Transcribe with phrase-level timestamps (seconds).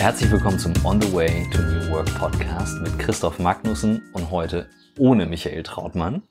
[0.00, 4.66] Herzlich willkommen zum On the Way to New Work Podcast mit Christoph Magnussen und heute
[4.96, 6.22] ohne Michael Trautmann.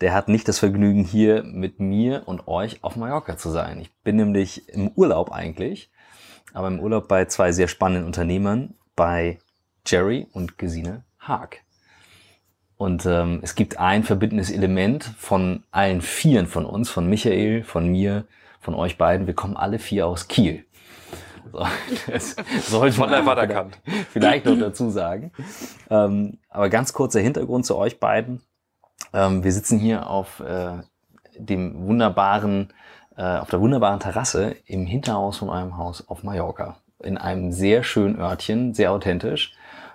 [0.00, 3.78] Der hat nicht das Vergnügen, hier mit mir und euch auf Mallorca zu sein.
[3.78, 5.90] Ich bin nämlich im Urlaub eigentlich,
[6.54, 9.38] aber im Urlaub bei zwei sehr spannenden Unternehmern, bei
[9.86, 11.58] Jerry und Gesine Haag.
[12.78, 17.86] Und ähm, es gibt ein verbindendes Element von allen Vieren von uns, von Michael, von
[17.86, 18.24] mir,
[18.60, 19.26] von euch beiden.
[19.26, 20.64] Wir kommen alle vier aus Kiel.
[21.52, 21.66] So,
[22.10, 22.36] das
[22.68, 23.78] sollte man einfach erkannt.
[24.12, 25.32] vielleicht noch dazu sagen.
[25.88, 28.42] Ähm, aber ganz kurzer Hintergrund zu euch beiden.
[29.12, 30.78] Ähm, wir sitzen hier auf äh,
[31.36, 32.72] dem wunderbaren,
[33.16, 36.76] äh, auf der wunderbaren Terrasse im Hinterhaus von eurem Haus auf Mallorca.
[37.02, 39.54] In einem sehr schönen Örtchen, sehr authentisch.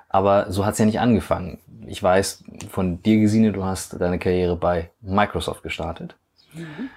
[0.10, 1.60] Aber so hat's ja nicht angefangen.
[1.88, 6.16] Ich weiß von dir, Gesine, du hast deine Karriere bei Microsoft gestartet.
[6.54, 6.90] Mhm.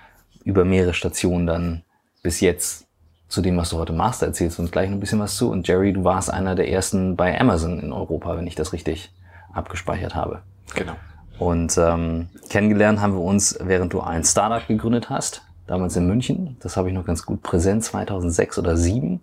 [0.45, 1.85] Über mehrere Stationen dann
[2.23, 2.88] bis jetzt
[3.29, 5.51] zu dem, was du heute machst, erzählst du uns gleich noch ein bisschen was zu.
[5.51, 9.13] Und Jerry, du warst einer der ersten bei Amazon in Europa, wenn ich das richtig
[9.53, 10.43] abgespeichert habe.
[10.75, 10.95] Genau.
[11.39, 16.57] Und ähm, kennengelernt haben wir uns, während du ein Startup gegründet hast, damals in München.
[16.61, 19.21] Das habe ich noch ganz gut präsent, 2006 oder 2007.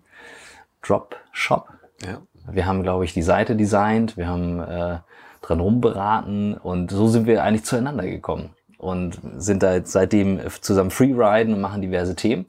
[0.81, 1.69] Drop Shop.
[2.05, 2.19] Ja.
[2.49, 4.99] Wir haben, glaube ich, die Seite designt, wir haben äh,
[5.41, 10.91] dran rumberaten und so sind wir eigentlich zueinander gekommen und sind da jetzt seitdem zusammen
[10.91, 12.45] freeriden und machen diverse Themen.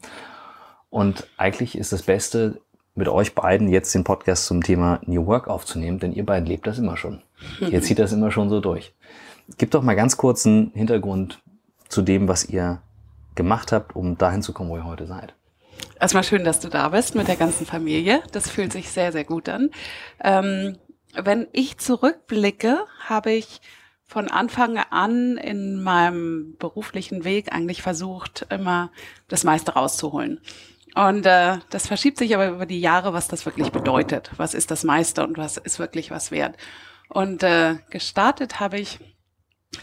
[0.91, 2.61] Und eigentlich ist das Beste,
[2.95, 6.67] mit euch beiden jetzt den Podcast zum Thema New Work aufzunehmen, denn ihr beiden lebt
[6.67, 7.23] das immer schon.
[7.61, 8.95] Ihr zieht das immer schon so durch.
[9.59, 11.43] Gib doch mal ganz kurz einen Hintergrund
[11.89, 12.81] zu dem, was ihr
[13.35, 15.35] gemacht habt, um dahin zu kommen, wo ihr heute seid.
[16.01, 18.23] Erstmal schön, dass du da bist mit der ganzen Familie.
[18.33, 19.71] Das fühlt sich sehr, sehr gut an.
[20.25, 20.79] Ähm,
[21.15, 23.61] wenn ich zurückblicke, habe ich
[24.07, 28.91] von Anfang an in meinem beruflichen Weg eigentlich versucht, immer
[29.29, 30.41] das meiste rauszuholen.
[30.97, 34.31] Und äh, das verschiebt sich aber über die Jahre, was das wirklich bedeutet.
[34.39, 36.57] Was ist das meiste und was ist wirklich was wert.
[37.11, 38.99] Und äh, gestartet habe ich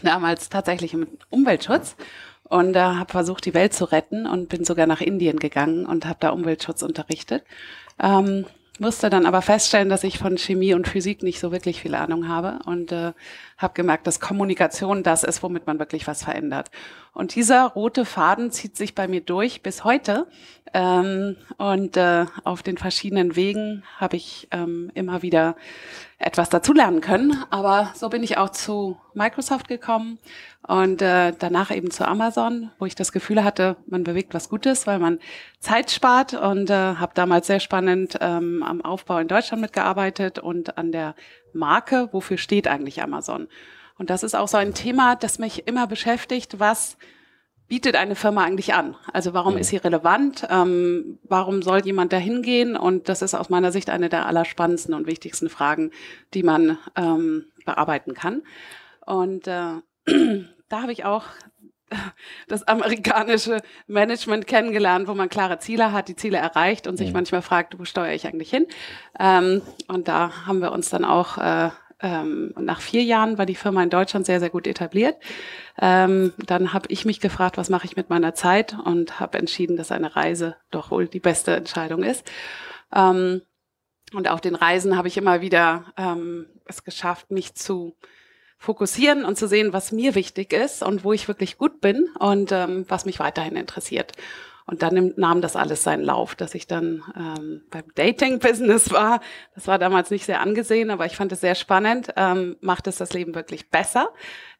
[0.02, 1.94] damals tatsächlich mit Umweltschutz
[2.42, 6.04] und äh, habe versucht, die Welt zu retten und bin sogar nach Indien gegangen und
[6.04, 7.44] habe da Umweltschutz unterrichtet.
[8.02, 8.46] Ähm,
[8.80, 12.26] musste dann aber feststellen, dass ich von Chemie und Physik nicht so wirklich viel Ahnung
[12.26, 13.12] habe und äh,
[13.64, 16.70] habe gemerkt, dass Kommunikation das ist, womit man wirklich was verändert.
[17.12, 20.28] Und dieser rote Faden zieht sich bei mir durch bis heute.
[20.72, 25.56] Ähm, und äh, auf den verschiedenen Wegen habe ich ähm, immer wieder
[26.18, 27.44] etwas dazulernen können.
[27.50, 30.18] Aber so bin ich auch zu Microsoft gekommen
[30.66, 34.86] und äh, danach eben zu Amazon, wo ich das Gefühl hatte, man bewegt was Gutes,
[34.86, 35.18] weil man
[35.60, 40.78] Zeit spart und äh, habe damals sehr spannend ähm, am Aufbau in Deutschland mitgearbeitet und
[40.78, 41.14] an der
[41.54, 43.48] Marke, wofür steht eigentlich Amazon.
[43.98, 46.96] Und das ist auch so ein Thema, das mich immer beschäftigt, was
[47.68, 48.96] bietet eine Firma eigentlich an?
[49.12, 50.46] Also warum ist sie relevant?
[50.50, 52.76] Ähm, warum soll jemand da hingehen?
[52.76, 55.90] Und das ist aus meiner Sicht eine der allerspannendsten und wichtigsten Fragen,
[56.34, 58.42] die man ähm, bearbeiten kann.
[59.06, 59.80] Und äh,
[60.68, 61.24] da habe ich auch
[62.48, 67.14] das amerikanische Management kennengelernt, wo man klare Ziele hat, die Ziele erreicht und sich mhm.
[67.14, 68.66] manchmal fragt, wo steuere ich eigentlich hin?
[69.18, 73.54] Ähm, und da haben wir uns dann auch äh, ähm, nach vier Jahren war die
[73.54, 75.16] Firma in Deutschland sehr, sehr gut etabliert.
[75.80, 79.76] Ähm, dann habe ich mich gefragt, was mache ich mit meiner Zeit und habe entschieden,
[79.76, 82.30] dass eine Reise doch wohl die beste Entscheidung ist.
[82.94, 83.42] Ähm,
[84.12, 87.96] und auf den Reisen habe ich immer wieder ähm, es geschafft, mich zu
[88.64, 92.50] fokussieren und zu sehen, was mir wichtig ist und wo ich wirklich gut bin und
[92.50, 94.12] ähm, was mich weiterhin interessiert.
[94.66, 99.20] Und dann nahm das alles seinen Lauf, dass ich dann ähm, beim Dating-Business war.
[99.54, 102.14] Das war damals nicht sehr angesehen, aber ich fand es sehr spannend.
[102.16, 104.08] Ähm, macht es das Leben wirklich besser?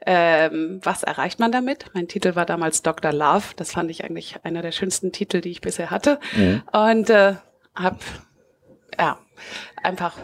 [0.04, 1.86] Ähm, was erreicht man damit?
[1.94, 3.14] Mein Titel war damals Dr.
[3.14, 3.54] Love.
[3.56, 6.20] Das fand ich eigentlich einer der schönsten Titel, die ich bisher hatte.
[6.36, 6.62] Mhm.
[6.70, 7.36] Und äh,
[7.74, 7.98] habe
[8.98, 9.18] ja
[9.82, 10.18] einfach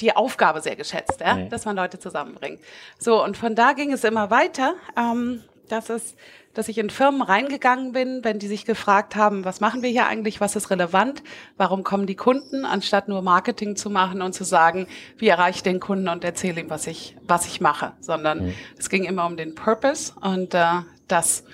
[0.00, 2.60] die Aufgabe sehr geschätzt, ja, dass man Leute zusammenbringt.
[2.98, 4.74] So, und von da ging es immer weiter.
[4.96, 6.16] Ähm, dass es
[6.52, 10.06] dass ich in Firmen reingegangen bin, wenn die sich gefragt haben, was machen wir hier
[10.06, 11.22] eigentlich, was ist relevant,
[11.56, 15.62] warum kommen die Kunden, anstatt nur Marketing zu machen und zu sagen, wie erreiche ich
[15.62, 18.54] den Kunden und erzähle ihm, was ich, was ich mache, sondern mhm.
[18.76, 21.44] es ging immer um den Purpose und äh, das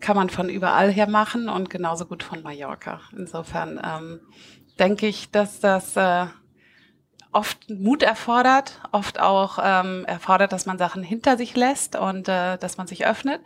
[0.00, 3.00] kann man von überall her machen und genauso gut von Mallorca.
[3.16, 4.20] Insofern ähm,
[4.78, 6.26] denke ich, dass das äh,
[7.34, 12.56] oft Mut erfordert, oft auch ähm, erfordert, dass man Sachen hinter sich lässt und äh,
[12.58, 13.40] dass man sich öffnet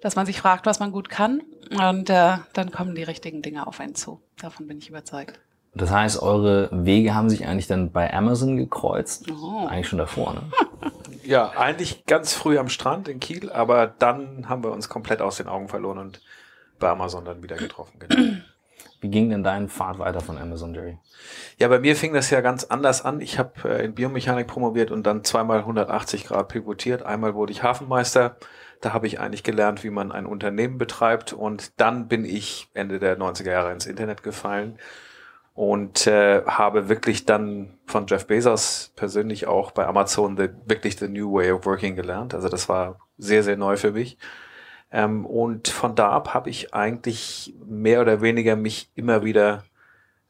[0.00, 1.42] dass man sich fragt, was man gut kann
[1.80, 4.20] und äh, dann kommen die richtigen Dinge auf einen zu.
[4.40, 5.40] Davon bin ich überzeugt.
[5.74, 9.30] Das heißt, eure Wege haben sich eigentlich dann bei Amazon gekreuzt?
[9.30, 9.66] Oh.
[9.66, 10.42] Eigentlich schon davor, ne?
[11.24, 15.36] ja, eigentlich ganz früh am Strand in Kiel, aber dann haben wir uns komplett aus
[15.36, 16.22] den Augen verloren und
[16.78, 17.98] bei Amazon dann wieder getroffen.
[17.98, 18.38] Genau.
[19.06, 20.98] Wie ging denn dein Pfad weiter von Amazon, Jerry?
[21.58, 23.20] Ja, bei mir fing das ja ganz anders an.
[23.20, 27.04] Ich habe äh, in Biomechanik promoviert und dann zweimal 180 Grad pivotiert.
[27.04, 28.36] Einmal wurde ich Hafenmeister.
[28.80, 31.32] Da habe ich eigentlich gelernt, wie man ein Unternehmen betreibt.
[31.32, 34.76] Und dann bin ich Ende der 90er Jahre ins Internet gefallen
[35.54, 41.06] und äh, habe wirklich dann von Jeff Bezos persönlich auch bei Amazon the, wirklich the
[41.06, 42.34] new way of working gelernt.
[42.34, 44.18] Also das war sehr, sehr neu für mich.
[44.90, 49.64] Ähm, und von da ab habe ich eigentlich mehr oder weniger mich immer wieder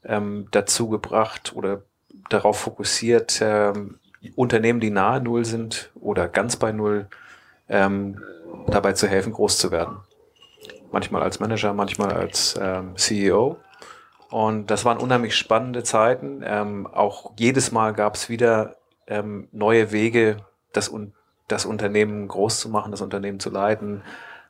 [0.04, 1.82] ähm, dazu gebracht oder
[2.28, 3.98] darauf fokussiert, ähm,
[4.34, 7.06] Unternehmen, die nahe Null sind oder ganz bei Null,
[7.68, 8.22] ähm,
[8.66, 9.98] dabei zu helfen, groß zu werden.
[10.90, 13.58] Manchmal als Manager, manchmal als ähm, CEO.
[14.30, 16.42] Und das waren unheimlich spannende Zeiten.
[16.44, 18.76] Ähm, auch jedes Mal gab es wieder
[19.06, 20.38] ähm, neue Wege,
[20.72, 20.92] das,
[21.46, 24.02] das Unternehmen groß zu machen, das Unternehmen zu leiten,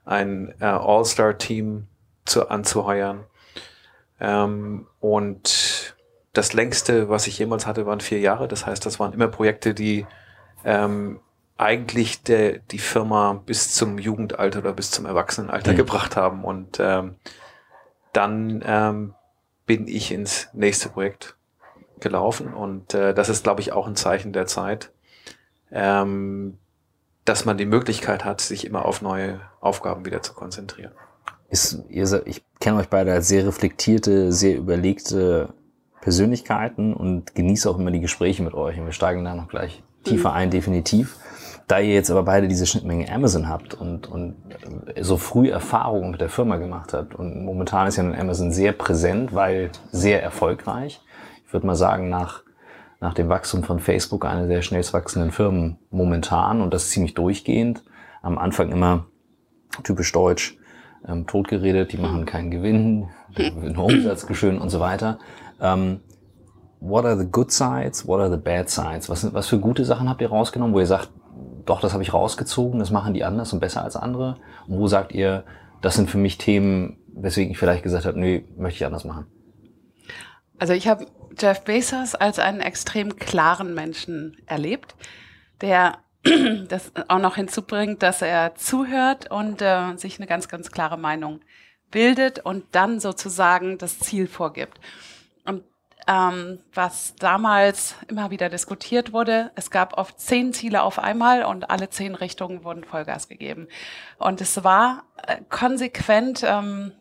[0.06, 1.86] ein äh, All-Star-Team
[2.24, 3.24] zu, anzuheuern.
[4.18, 5.94] Ähm, und
[6.32, 8.48] das längste, was ich jemals hatte, waren vier Jahre.
[8.48, 10.06] Das heißt, das waren immer Projekte, die
[10.64, 11.20] ähm,
[11.58, 15.76] eigentlich der, die Firma bis zum Jugendalter oder bis zum Erwachsenenalter mhm.
[15.76, 16.44] gebracht haben.
[16.44, 17.16] Und ähm,
[18.12, 19.14] dann ähm,
[19.66, 21.36] bin ich ins nächste Projekt
[22.00, 22.54] gelaufen.
[22.54, 24.92] Und äh, das ist, glaube ich, auch ein Zeichen der Zeit,
[25.72, 26.58] ähm,
[27.24, 30.92] dass man die Möglichkeit hat, sich immer auf neue Aufgaben wieder zu konzentrieren.
[31.48, 35.54] Ist, ihr, ich kenne euch beide als sehr reflektierte, sehr überlegte
[36.00, 38.78] Persönlichkeiten und genieße auch immer die Gespräche mit euch.
[38.78, 40.36] Und wir steigen da noch gleich tiefer mhm.
[40.36, 41.16] ein, definitiv.
[41.68, 44.36] Da ihr jetzt aber beide diese Schnittmenge Amazon habt und, und
[45.00, 49.34] so früh Erfahrungen mit der Firma gemacht habt und momentan ist ja Amazon sehr präsent,
[49.34, 51.00] weil sehr erfolgreich.
[51.44, 52.44] Ich würde mal sagen, nach,
[53.00, 57.82] nach dem Wachstum von Facebook eine der schnellst wachsenden Firmen momentan und das ziemlich durchgehend.
[58.22, 59.06] Am Anfang immer
[59.82, 60.56] typisch deutsch,
[61.06, 65.18] ähm, totgeredet, die machen keinen Gewinn, den Umsatz geschön und so weiter.
[65.60, 66.00] Ähm,
[66.80, 69.08] what are the good sides, what are the bad sides?
[69.08, 71.10] Was, was für gute Sachen habt ihr rausgenommen, wo ihr sagt,
[71.64, 74.36] doch, das habe ich rausgezogen, das machen die anders und besser als andere?
[74.66, 75.44] Und wo sagt ihr,
[75.80, 79.26] das sind für mich Themen, weswegen ich vielleicht gesagt habe, nee, möchte ich anders machen?
[80.58, 81.06] Also ich habe
[81.38, 84.94] Jeff Bezos als einen extrem klaren Menschen erlebt,
[85.60, 85.98] der
[86.68, 91.40] das auch noch hinzubringt, dass er zuhört und äh, sich eine ganz, ganz klare Meinung
[91.90, 94.80] bildet und dann sozusagen das Ziel vorgibt.
[95.44, 95.62] Und
[96.08, 99.50] ähm, was damals immer wieder diskutiert wurde.
[99.56, 103.66] Es gab oft zehn Ziele auf einmal und alle zehn Richtungen wurden Vollgas gegeben.
[104.18, 106.92] Und es war äh, konsequent, ähm,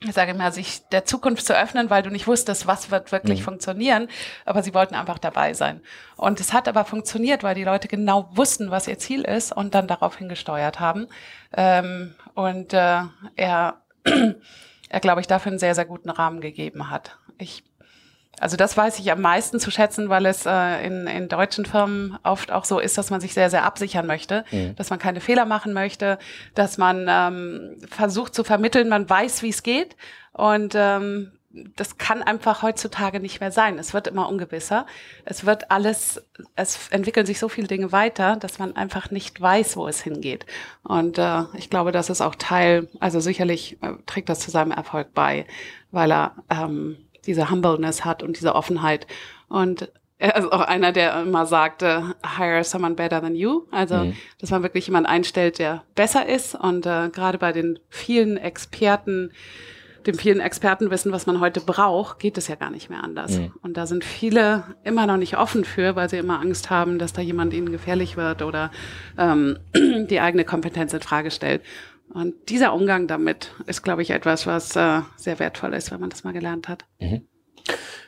[0.00, 3.40] ich sage mal, sich der Zukunft zu öffnen, weil du nicht wusstest, was wird wirklich
[3.40, 3.44] mhm.
[3.44, 4.08] funktionieren.
[4.44, 5.80] Aber sie wollten einfach dabei sein.
[6.16, 9.74] Und es hat aber funktioniert, weil die Leute genau wussten, was ihr Ziel ist und
[9.74, 11.08] dann daraufhin gesteuert haben.
[11.52, 13.00] Ähm, und äh,
[13.34, 13.82] er,
[14.88, 17.18] er glaube ich, dafür einen sehr, sehr guten Rahmen gegeben hat.
[17.38, 17.64] Ich
[18.40, 22.18] also das weiß ich am meisten zu schätzen, weil es äh, in, in deutschen Firmen
[22.22, 24.76] oft auch so ist, dass man sich sehr, sehr absichern möchte, mhm.
[24.76, 26.18] dass man keine Fehler machen möchte,
[26.54, 29.96] dass man ähm, versucht zu vermitteln, man weiß, wie es geht.
[30.32, 31.32] Und ähm,
[31.76, 33.78] das kann einfach heutzutage nicht mehr sein.
[33.78, 34.86] Es wird immer ungewisser.
[35.24, 36.22] Es wird alles,
[36.56, 40.46] es entwickeln sich so viele Dinge weiter, dass man einfach nicht weiß, wo es hingeht.
[40.82, 44.72] Und äh, ich glaube, das ist auch Teil, also sicherlich äh, trägt das zu seinem
[44.72, 45.46] Erfolg bei,
[45.90, 49.06] weil er ähm, diese Humbleness hat und diese Offenheit.
[49.48, 53.62] Und er ist auch einer, der immer sagte, hire someone better than you.
[53.70, 54.16] Also, mhm.
[54.40, 56.56] dass man wirklich jemand einstellt, der besser ist.
[56.56, 59.30] Und äh, gerade bei den vielen Experten,
[60.06, 63.38] dem vielen Expertenwissen, was man heute braucht, geht es ja gar nicht mehr anders.
[63.38, 63.52] Mhm.
[63.62, 67.12] Und da sind viele immer noch nicht offen für, weil sie immer Angst haben, dass
[67.12, 68.72] da jemand ihnen gefährlich wird oder
[69.16, 69.58] ähm,
[70.10, 71.62] die eigene Kompetenz in Frage stellt.
[72.12, 76.10] Und dieser Umgang damit ist, glaube ich, etwas, was äh, sehr wertvoll ist, wenn man
[76.10, 76.84] das mal gelernt hat.
[77.00, 77.26] Mhm.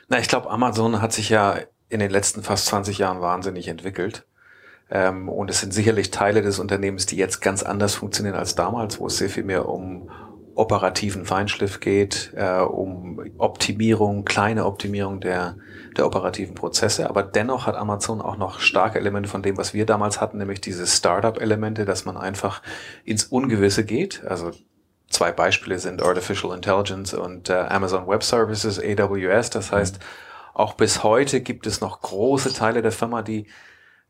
[0.09, 1.57] Na, ich glaube, Amazon hat sich ja
[1.89, 4.25] in den letzten fast 20 Jahren wahnsinnig entwickelt.
[4.89, 8.99] Ähm, und es sind sicherlich Teile des Unternehmens, die jetzt ganz anders funktionieren als damals,
[8.99, 10.09] wo es sehr viel mehr um
[10.61, 15.57] operativen Feinschliff geht, äh, um Optimierung, kleine Optimierung der,
[15.97, 17.09] der operativen Prozesse.
[17.09, 20.61] Aber dennoch hat Amazon auch noch starke Elemente von dem, was wir damals hatten, nämlich
[20.61, 22.61] diese Startup-Elemente, dass man einfach
[23.03, 24.23] ins Ungewisse geht.
[24.23, 24.51] Also
[25.09, 29.49] zwei Beispiele sind Artificial Intelligence und äh, Amazon Web Services, AWS.
[29.49, 29.97] Das heißt,
[30.53, 33.47] auch bis heute gibt es noch große Teile der Firma, die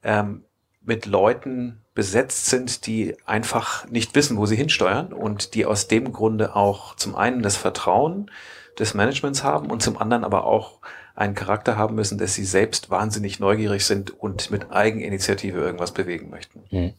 [0.04, 0.44] ähm,
[0.84, 6.12] mit Leuten besetzt sind, die einfach nicht wissen, wo sie hinsteuern und die aus dem
[6.12, 8.32] Grunde auch zum einen das Vertrauen
[8.80, 10.80] des Managements haben und zum anderen aber auch
[11.16, 16.30] einen Charakter haben müssen, dass sie selbst wahnsinnig neugierig sind und mit Eigeninitiative irgendwas bewegen
[16.30, 16.64] möchten.
[16.70, 16.94] Hm.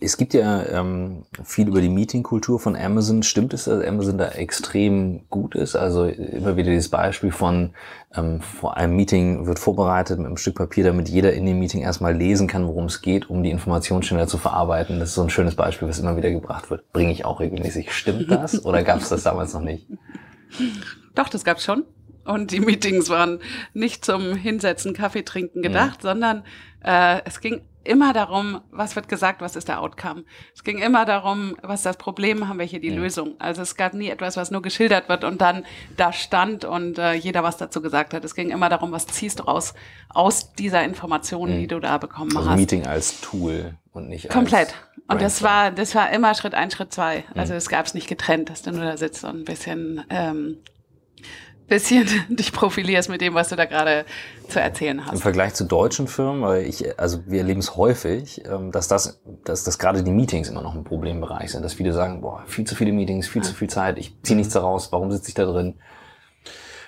[0.00, 3.22] Es gibt ja ähm, viel über die Meetingkultur von Amazon.
[3.22, 5.76] Stimmt es, dass Amazon da extrem gut ist?
[5.76, 7.70] Also immer wieder dieses Beispiel von
[8.14, 11.80] ähm, vor einem Meeting wird vorbereitet mit einem Stück Papier, damit jeder in dem Meeting
[11.80, 15.00] erstmal lesen kann, worum es geht, um die Information schneller zu verarbeiten.
[15.00, 16.92] Das ist so ein schönes Beispiel, was immer wieder gebracht wird.
[16.92, 17.92] Bringe ich auch regelmäßig.
[17.92, 19.86] Stimmt das oder gab es das damals noch nicht?
[21.14, 21.84] Doch, das gab's schon.
[22.24, 23.40] Und die Meetings waren
[23.72, 26.08] nicht zum Hinsetzen, Kaffee trinken gedacht, mhm.
[26.08, 26.44] sondern
[26.84, 30.24] äh, es ging immer darum, was wird gesagt, was ist der Outcome.
[30.54, 32.96] Es ging immer darum, was ist das Problem, haben wir hier die ja.
[32.96, 33.34] Lösung.
[33.38, 35.64] Also es gab nie etwas, was nur geschildert wird und dann
[35.96, 38.24] da stand und äh, jeder was dazu gesagt hat.
[38.24, 39.74] Es ging immer darum, was ziehst du raus
[40.10, 41.60] aus dieser Information, mhm.
[41.60, 42.56] die du da bekommen also hast.
[42.58, 44.74] Meeting als Tool und nicht Komplett.
[45.08, 47.24] Und das war, das war immer Schritt eins, Schritt zwei.
[47.34, 47.58] Also mhm.
[47.58, 50.58] es gab es nicht getrennt, dass du nur da sitzt und ein bisschen ähm,
[51.68, 54.04] bisschen dich profilierst mit dem, was du da gerade
[54.48, 55.12] zu erzählen hast.
[55.12, 59.20] Im Vergleich zu deutschen Firmen, weil ich, also wir erleben es häufig, ähm, dass das,
[59.44, 62.66] dass, dass gerade die Meetings immer noch ein Problembereich sind, dass viele sagen, boah, viel
[62.66, 65.44] zu viele Meetings, viel zu viel Zeit, ich ziehe nichts daraus, warum sitze ich da
[65.44, 65.78] drin?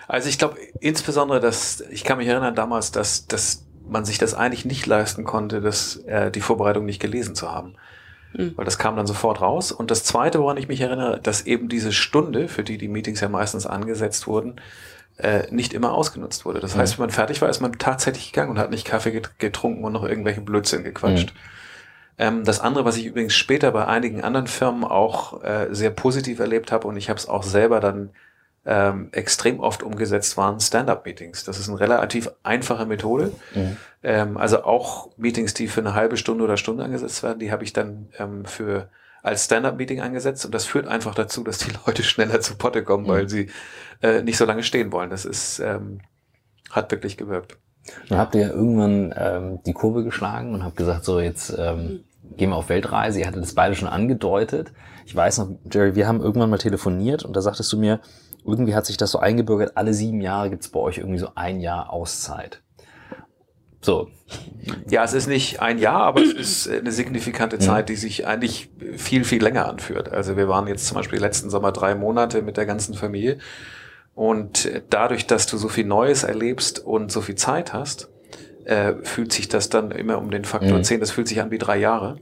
[0.09, 4.35] Also ich glaube insbesondere, dass, ich kann mich erinnern damals, dass, dass man sich das
[4.35, 7.77] eigentlich nicht leisten konnte, dass, äh, die Vorbereitung nicht gelesen zu haben.
[8.33, 8.53] Mhm.
[8.57, 9.73] Weil das kam dann sofort raus.
[9.73, 13.21] Und das Zweite, woran ich mich erinnere, dass eben diese Stunde, für die die Meetings
[13.21, 14.61] ja meistens angesetzt wurden,
[15.19, 16.61] äh, nicht immer ausgenutzt wurde.
[16.61, 16.81] Das mhm.
[16.81, 19.93] heißt, wenn man fertig war, ist man tatsächlich gegangen und hat nicht Kaffee getrunken und
[19.93, 21.35] noch irgendwelche Blödsinn gequatscht.
[21.35, 21.39] Mhm.
[22.19, 26.39] Ähm, das andere, was ich übrigens später bei einigen anderen Firmen auch äh, sehr positiv
[26.39, 28.11] erlebt habe und ich habe es auch selber dann
[28.67, 31.45] ähm, extrem oft umgesetzt waren Stand-up-Meetings.
[31.45, 33.33] Das ist eine relativ einfache Methode.
[33.55, 33.77] Mhm.
[34.03, 37.65] Ähm, also auch Meetings, die für eine halbe Stunde oder Stunde angesetzt werden, die habe
[37.65, 38.89] ich dann ähm, für
[39.23, 43.05] als Stand-up-Meeting angesetzt und das führt einfach dazu, dass die Leute schneller zu Potte kommen,
[43.05, 43.09] mhm.
[43.09, 43.51] weil sie
[44.03, 45.11] äh, nicht so lange stehen wollen.
[45.11, 46.01] Das ist ähm,
[46.71, 47.57] hat wirklich gewirkt.
[48.09, 52.05] Dann habt ihr irgendwann ähm, die Kurve geschlagen und habt gesagt, so jetzt ähm,
[52.37, 53.21] gehen wir auf Weltreise.
[53.21, 54.73] Ihr hattet das beide schon angedeutet.
[55.07, 58.01] Ich weiß noch, Jerry, wir haben irgendwann mal telefoniert und da sagtest du mir,
[58.45, 61.61] irgendwie hat sich das so eingebürgert, alle sieben Jahre gibt's bei euch irgendwie so ein
[61.61, 62.63] Jahr Auszeit.
[63.83, 64.09] So.
[64.91, 67.59] Ja, es ist nicht ein Jahr, aber es ist eine signifikante.
[67.59, 70.13] Zeit, die sich eigentlich viel, viel länger anführt.
[70.13, 73.39] Also wir waren jetzt zum Beispiel letzten Sommer drei Monate mit der ganzen Familie.
[74.15, 78.11] Und dadurch, dass du so viel Neues erlebst und so viel Zeit hast,
[78.65, 80.85] äh, fühlt sich das dann immer um den Faktor mhm.
[80.85, 82.19] 10, das fühlt sich an wie drei Jahre.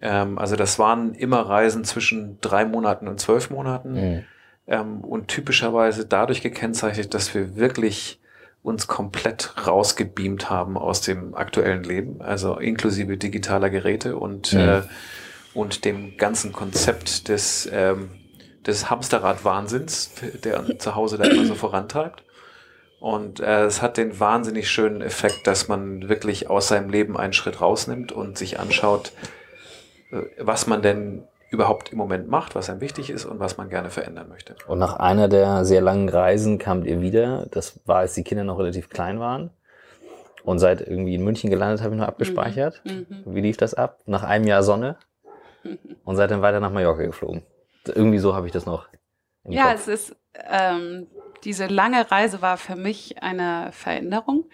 [0.00, 3.92] Ähm, also das waren immer Reisen zwischen drei Monaten und zwölf Monaten.
[3.92, 4.24] Mhm
[4.66, 8.20] ähm, und typischerweise dadurch gekennzeichnet, dass wir wirklich
[8.62, 14.58] uns komplett rausgebeamt haben aus dem aktuellen Leben, also inklusive digitaler Geräte und, mhm.
[14.58, 14.82] äh,
[15.54, 18.10] und dem ganzen Konzept des, ähm,
[18.66, 20.10] des Hamsterrad-Wahnsinns,
[20.42, 22.24] der zu Hause da immer so vorantreibt.
[22.98, 27.34] Und äh, es hat den wahnsinnig schönen Effekt, dass man wirklich aus seinem Leben einen
[27.34, 29.12] Schritt rausnimmt und sich anschaut,
[30.10, 33.68] äh, was man denn überhaupt im Moment macht, was einem wichtig ist und was man
[33.68, 34.56] gerne verändern möchte.
[34.66, 37.46] Und nach einer der sehr langen Reisen kamt ihr wieder.
[37.50, 39.50] Das war, als die Kinder noch relativ klein waren.
[40.44, 42.80] Und seid irgendwie in München gelandet, habe ich noch abgespeichert.
[42.84, 43.06] Mhm.
[43.08, 43.34] mhm.
[43.34, 43.98] Wie lief das ab?
[44.06, 44.96] Nach einem Jahr Sonne.
[46.04, 47.42] Und seid dann weiter nach Mallorca geflogen.
[47.86, 48.86] Irgendwie so habe ich das noch.
[49.44, 49.74] ja, Kopf.
[49.74, 50.16] es ist,
[50.48, 51.08] ähm,
[51.44, 54.44] diese lange Reise war für mich eine Veränderung.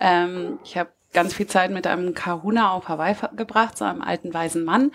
[0.00, 4.34] Ähm, ich habe ganz viel Zeit mit einem Kahuna auf Hawaii gebracht, so einem alten
[4.34, 4.92] weisen Mann.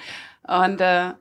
[0.47, 1.11] Und äh,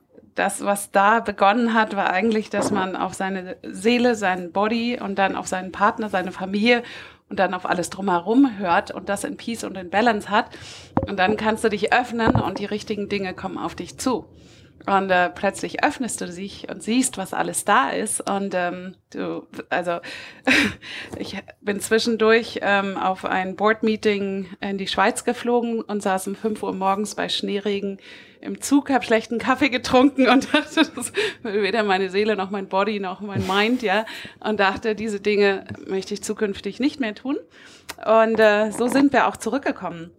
[0.41, 5.19] das, was da begonnen hat, war eigentlich, dass man auf seine Seele, seinen Body und
[5.19, 6.83] dann auf seinen Partner, seine Familie
[7.29, 10.47] und dann auf alles drumherum hört und das in Peace und in Balance hat.
[11.07, 14.25] Und dann kannst du dich öffnen und die richtigen Dinge kommen auf dich zu.
[14.87, 18.27] Und äh, plötzlich öffnest du dich und siehst, was alles da ist.
[18.27, 19.99] Und ähm, du, also
[21.19, 26.63] ich bin zwischendurch ähm, auf ein Board-Meeting in die Schweiz geflogen und saß um 5
[26.63, 27.99] Uhr morgens bei Schneeregen
[28.41, 33.01] im Zug, habe schlechten Kaffee getrunken und dachte, das weder meine Seele noch mein Body
[33.01, 34.07] noch mein Mind, ja.
[34.41, 37.37] Und dachte, diese Dinge möchte ich zukünftig nicht mehr tun.
[38.05, 40.11] Und äh, so sind wir auch zurückgekommen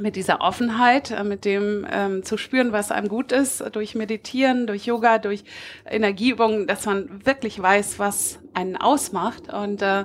[0.00, 4.66] mit dieser Offenheit, äh, mit dem ähm, zu spüren, was einem gut ist, durch Meditieren,
[4.66, 5.44] durch Yoga, durch
[5.88, 9.52] Energieübungen, dass man wirklich weiß, was einen ausmacht.
[9.52, 10.04] Und äh,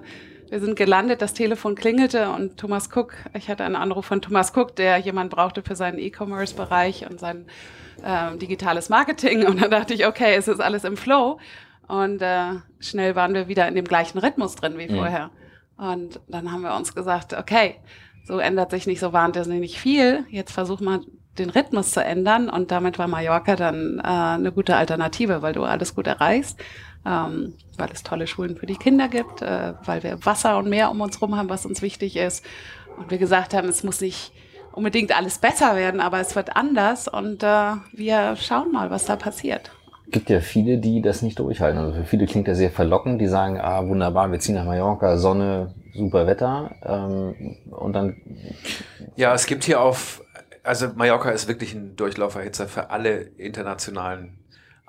[0.51, 4.51] wir sind gelandet, das Telefon klingelte und Thomas Cook, ich hatte einen Anruf von Thomas
[4.53, 7.45] Cook, der jemand brauchte für seinen E-Commerce-Bereich und sein
[8.03, 9.47] äh, digitales Marketing.
[9.47, 11.39] Und dann dachte ich, okay, es ist alles im Flow.
[11.87, 14.97] Und äh, schnell waren wir wieder in dem gleichen Rhythmus drin wie mhm.
[14.97, 15.29] vorher.
[15.77, 17.77] Und dann haben wir uns gesagt, okay,
[18.25, 20.25] so ändert sich nicht so wahnsinnig viel.
[20.29, 20.99] Jetzt versuchen wir
[21.39, 25.63] den Rhythmus zu ändern und damit war Mallorca dann äh, eine gute Alternative, weil du
[25.63, 26.59] alles gut erreichst,
[27.05, 30.91] ähm, weil es tolle Schulen für die Kinder gibt, äh, weil wir Wasser und Meer
[30.91, 32.45] um uns rum haben, was uns wichtig ist
[32.97, 34.31] und wir gesagt haben, es muss nicht
[34.71, 39.15] unbedingt alles besser werden, aber es wird anders und äh, wir schauen mal, was da
[39.15, 39.71] passiert
[40.11, 41.79] gibt ja viele, die das nicht durchhalten.
[41.79, 45.17] Also für viele klingt das sehr verlockend, die sagen, ah, wunderbar, wir ziehen nach Mallorca,
[45.17, 46.75] Sonne, super Wetter.
[46.83, 48.17] Ähm, und dann.
[49.15, 50.23] Ja, es gibt hier auf,
[50.63, 54.37] also Mallorca ist wirklich ein Durchlauferhitzer für alle internationalen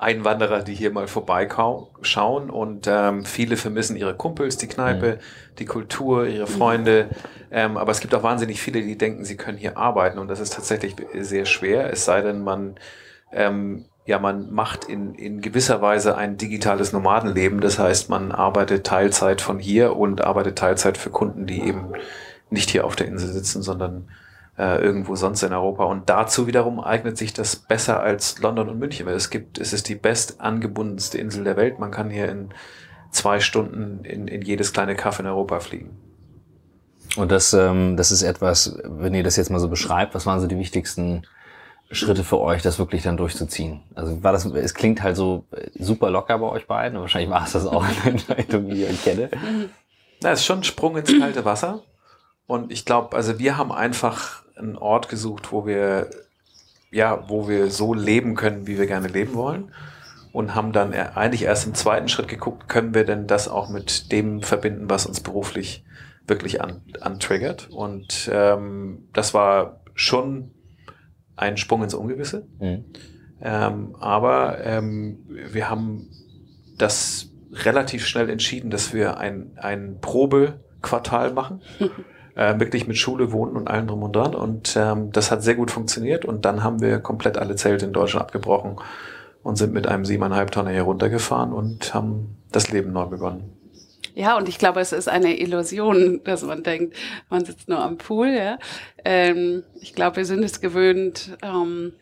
[0.02, 5.56] Einwanderer, die hier mal vorbeischauen und ähm, viele vermissen ihre Kumpels, die Kneipe, mhm.
[5.59, 7.09] die Kultur, ihre Freunde.
[7.50, 10.40] Ähm, aber es gibt auch wahnsinnig viele, die denken, sie können hier arbeiten und das
[10.40, 12.76] ist tatsächlich sehr schwer, es sei denn, man
[13.32, 17.61] ähm, ja, man macht in, in gewisser Weise ein digitales Nomadenleben.
[17.61, 21.92] Das heißt, man arbeitet Teilzeit von hier und arbeitet Teilzeit für Kunden, die eben
[22.50, 24.09] nicht hier auf der Insel sitzen, sondern
[24.59, 25.85] äh, irgendwo sonst in Europa.
[25.85, 29.73] Und dazu wiederum eignet sich das besser als London und München, weil es gibt, es
[29.73, 31.78] ist die best angebundenste Insel der Welt.
[31.78, 32.50] Man kann hier in
[33.11, 35.97] zwei Stunden in, in jedes kleine Kaff in Europa fliegen.
[37.16, 40.40] Und das, ähm, das ist etwas, wenn ihr das jetzt mal so beschreibt, was waren
[40.40, 41.26] so die wichtigsten
[41.90, 43.82] Schritte für euch, das wirklich dann durchzuziehen?
[43.94, 45.44] Also war das, es klingt halt so
[45.75, 46.99] super locker bei euch beiden.
[46.99, 49.28] Wahrscheinlich war es das auch in der Entscheidung, die ich euch kenne.
[50.23, 51.82] Na, ist schon ein Sprung ins kalte Wasser.
[52.47, 56.11] Und ich glaube, also wir haben einfach einen Ort gesucht, wo wir,
[56.91, 59.73] ja, wo wir so leben können, wie wir gerne leben wollen.
[60.33, 64.11] Und haben dann eigentlich erst im zweiten Schritt geguckt, können wir denn das auch mit
[64.13, 65.85] dem verbinden, was uns beruflich
[66.27, 67.69] wirklich an, antriggert.
[67.71, 70.53] Und ähm, das war schon
[71.37, 72.47] ein Sprung ins Ungewisse.
[72.59, 72.85] Mhm.
[73.43, 76.09] Ähm, aber ähm, wir haben
[76.79, 81.61] das relativ schnell entschieden, dass wir ein, ein Probequartal machen.
[82.35, 84.35] äh, wirklich mit Schule, Wohnen und allem drum und dran.
[84.35, 86.25] Und ähm, das hat sehr gut funktioniert.
[86.25, 88.77] Und dann haben wir komplett alle Zelte in Deutschland abgebrochen
[89.43, 93.53] und sind mit einem siebeneinhalb Tonner hier runtergefahren und haben das Leben neu begonnen.
[94.15, 96.97] Ja, und ich glaube, es ist eine Illusion, dass man denkt,
[97.31, 98.29] man sitzt nur am Pool.
[98.29, 98.59] Ja.
[99.05, 101.95] Ähm, ich glaube, wir sind es gewöhnt, ähm,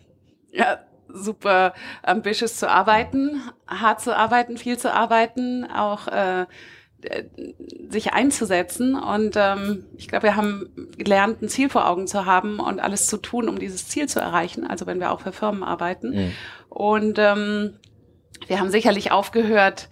[0.52, 0.78] ja,
[1.12, 6.46] super ambitious zu arbeiten, hart zu arbeiten, viel zu arbeiten, auch äh,
[7.88, 8.94] sich einzusetzen.
[8.94, 13.06] Und ähm, ich glaube, wir haben gelernt, ein Ziel vor Augen zu haben und alles
[13.06, 14.66] zu tun, um dieses Ziel zu erreichen.
[14.66, 16.10] Also wenn wir auch für Firmen arbeiten.
[16.10, 16.32] Mhm.
[16.68, 17.74] Und ähm,
[18.46, 19.88] wir haben sicherlich aufgehört,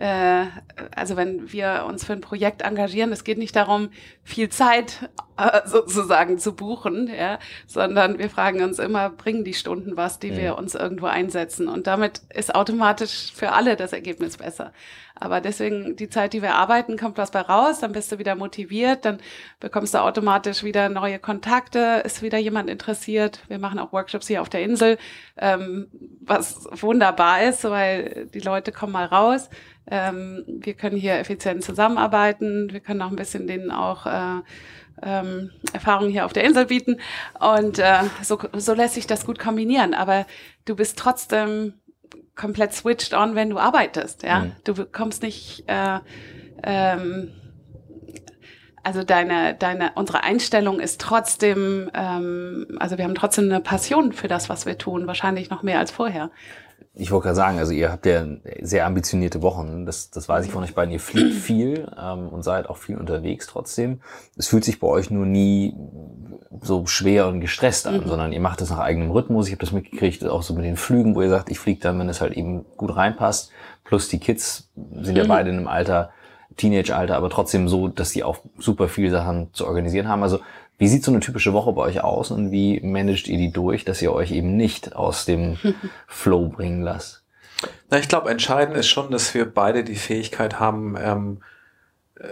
[0.00, 0.46] äh,
[0.94, 3.90] also wenn wir uns für ein Projekt engagieren, es geht nicht darum,
[4.24, 9.96] viel Zeit äh, sozusagen zu buchen, ja, sondern wir fragen uns immer, bringen die Stunden
[9.98, 10.36] was, die ja.
[10.36, 11.68] wir uns irgendwo einsetzen.
[11.68, 14.72] Und damit ist automatisch für alle das Ergebnis besser.
[15.20, 18.34] Aber deswegen, die Zeit, die wir arbeiten, kommt was bei raus, dann bist du wieder
[18.34, 19.18] motiviert, dann
[19.60, 23.40] bekommst du automatisch wieder neue Kontakte, ist wieder jemand interessiert.
[23.48, 24.96] Wir machen auch Workshops hier auf der Insel,
[25.36, 25.88] ähm,
[26.22, 29.50] was wunderbar ist, weil die Leute kommen mal raus.
[29.90, 34.40] Ähm, wir können hier effizient zusammenarbeiten, wir können auch ein bisschen denen auch äh,
[35.02, 36.96] ähm, Erfahrungen hier auf der Insel bieten.
[37.38, 39.94] Und äh, so, so lässt sich das gut kombinieren.
[39.94, 40.26] Aber
[40.64, 41.74] du bist trotzdem
[42.40, 44.22] komplett switched on, wenn du arbeitest.
[44.22, 44.52] Ja, mhm.
[44.64, 45.64] du kommst nicht.
[45.66, 45.98] Äh,
[46.62, 47.32] ähm,
[48.82, 54.26] also deine, deine, unsere Einstellung ist trotzdem, ähm, also wir haben trotzdem eine Passion für
[54.26, 56.30] das, was wir tun, wahrscheinlich noch mehr als vorher
[57.00, 58.24] ich wollte gerade sagen, also ihr habt ja
[58.60, 59.86] sehr ambitionierte Wochen.
[59.86, 60.92] Das, das weiß ich von euch beiden.
[60.92, 64.00] Ihr fliegt viel ähm, und seid auch viel unterwegs trotzdem.
[64.36, 65.74] Es fühlt sich bei euch nur nie
[66.60, 68.08] so schwer und gestresst an, mhm.
[68.08, 69.46] sondern ihr macht das nach eigenem Rhythmus.
[69.46, 71.98] Ich habe das mitgekriegt, auch so mit den Flügen, wo ihr sagt, ich fliege dann,
[71.98, 73.50] wenn es halt eben gut reinpasst.
[73.84, 75.28] Plus die Kids sind ja mhm.
[75.28, 76.10] beide in einem Alter,
[76.56, 80.22] Teenage-Alter, aber trotzdem so, dass die auch super viele Sachen zu organisieren haben.
[80.22, 80.40] Also
[80.80, 83.84] wie sieht so eine typische Woche bei euch aus und wie managt ihr die durch,
[83.84, 85.58] dass ihr euch eben nicht aus dem
[86.08, 87.22] Flow bringen lasst?
[87.90, 91.42] Na, ich glaube, entscheidend ist schon, dass wir beide die Fähigkeit haben, ähm,
[92.18, 92.28] äh,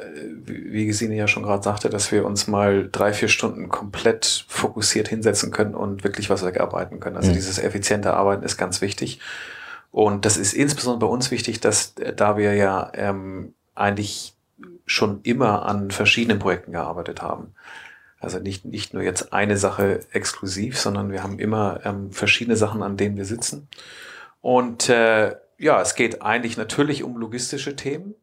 [0.46, 5.08] wie Gesine ja schon gerade sagte, dass wir uns mal drei, vier Stunden komplett fokussiert
[5.08, 7.16] hinsetzen können und wirklich was wegarbeiten können.
[7.16, 7.34] Also mhm.
[7.34, 9.20] dieses effiziente Arbeiten ist ganz wichtig.
[9.90, 14.32] Und das ist insbesondere bei uns wichtig, dass äh, da wir ja ähm, eigentlich
[14.86, 17.52] schon immer an verschiedenen Projekten gearbeitet haben.
[18.20, 22.82] Also nicht, nicht nur jetzt eine Sache exklusiv, sondern wir haben immer ähm, verschiedene Sachen,
[22.82, 23.68] an denen wir sitzen.
[24.40, 28.14] Und äh, ja, es geht eigentlich natürlich um logistische Themen,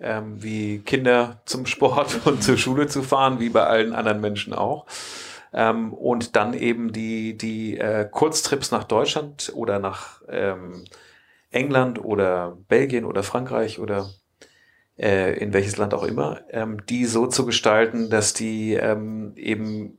[0.00, 4.52] ähm, wie Kinder zum Sport und zur Schule zu fahren, wie bei allen anderen Menschen
[4.52, 4.86] auch.
[5.52, 10.84] Ähm, und dann eben die, die äh, Kurztrips nach Deutschland oder nach ähm,
[11.50, 14.08] England oder Belgien oder Frankreich oder
[15.02, 19.98] äh, in welches Land auch immer, ähm, die so zu gestalten, dass die ähm, eben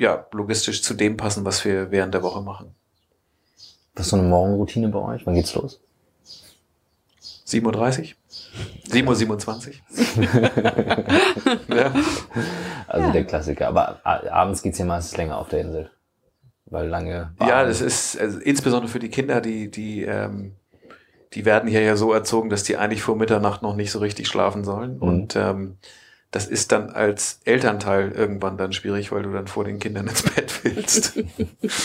[0.00, 2.74] ja, logistisch zu dem passen, was wir während der Woche machen.
[3.94, 5.26] Was ist so eine Morgenroutine bei euch?
[5.26, 5.80] Wann geht's los?
[7.46, 8.16] 7.30 Uhr.
[8.90, 9.74] 7.27
[11.68, 11.76] Uhr.
[11.76, 11.94] ja.
[12.88, 13.12] Also ja.
[13.12, 13.68] der Klassiker.
[13.68, 15.90] Aber abends geht's ja meistens länger auf der Insel.
[16.66, 17.32] Weil lange.
[17.40, 20.56] Ja, das ist also insbesondere für die Kinder, die, die, ähm,
[21.36, 24.26] die werden hier ja so erzogen, dass die eigentlich vor Mitternacht noch nicht so richtig
[24.26, 24.96] schlafen sollen.
[24.96, 25.02] Mhm.
[25.02, 25.76] Und ähm,
[26.30, 30.22] das ist dann als Elternteil irgendwann dann schwierig, weil du dann vor den Kindern ins
[30.22, 31.16] Bett willst.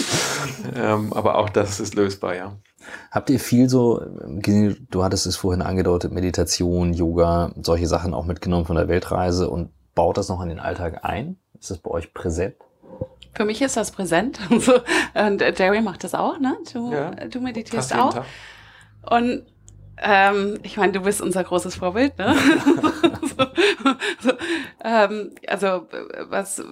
[0.76, 2.54] ähm, aber auch das ist lösbar, ja.
[3.12, 8.66] Habt ihr viel so, du hattest es vorhin angedeutet, Meditation, Yoga, solche Sachen auch mitgenommen
[8.66, 11.38] von der Weltreise und baut das noch in den Alltag ein?
[11.60, 12.56] Ist das bei euch präsent?
[13.34, 14.40] Für mich ist das präsent.
[14.50, 16.58] und Jerry macht das auch, ne?
[16.74, 18.14] Du, ja, du meditierst auch.
[18.14, 18.26] Tag.
[19.02, 19.46] Und
[19.98, 22.36] ähm, ich meine, du bist unser großes Vorbild, ne?
[23.22, 23.46] so,
[24.30, 24.32] so,
[24.84, 25.88] ähm, also
[26.30, 26.64] was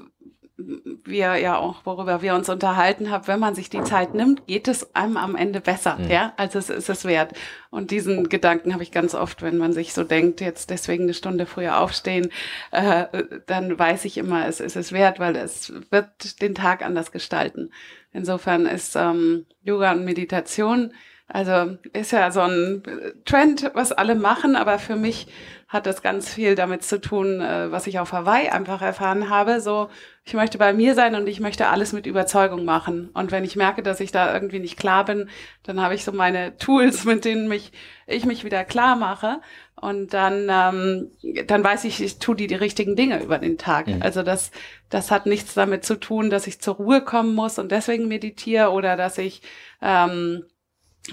[1.06, 4.68] wir ja auch, worüber wir uns unterhalten haben, wenn man sich die Zeit nimmt, geht
[4.68, 6.10] es einem am Ende besser, mhm.
[6.10, 7.34] ja, also es ist es wert.
[7.70, 11.14] Und diesen Gedanken habe ich ganz oft, wenn man sich so denkt, jetzt deswegen eine
[11.14, 12.30] Stunde früher aufstehen,
[12.72, 13.06] äh,
[13.46, 17.72] dann weiß ich immer, es ist es wert, weil es wird den Tag anders gestalten.
[18.12, 20.94] Insofern ist ähm, Yoga und Meditation
[21.32, 22.84] also ist ja so ein
[23.24, 25.28] Trend, was alle machen, aber für mich
[25.68, 29.62] hat das ganz viel damit zu tun, äh, was ich auf Hawaii einfach erfahren habe.
[29.62, 29.90] So,
[30.26, 33.12] ich möchte bei mir sein und ich möchte alles mit Überzeugung machen.
[33.14, 35.30] Und wenn ich merke, dass ich da irgendwie nicht klar bin,
[35.62, 37.72] dann habe ich so meine Tools, mit denen mich,
[38.08, 39.42] ich mich wieder klar mache.
[39.76, 41.12] Und dann, ähm,
[41.46, 43.86] dann weiß ich, ich tue die, die richtigen Dinge über den Tag.
[43.86, 44.02] Mhm.
[44.02, 44.50] Also das,
[44.90, 48.72] das hat nichts damit zu tun, dass ich zur Ruhe kommen muss und deswegen meditiere
[48.72, 49.44] oder dass ich
[49.84, 50.46] ähm,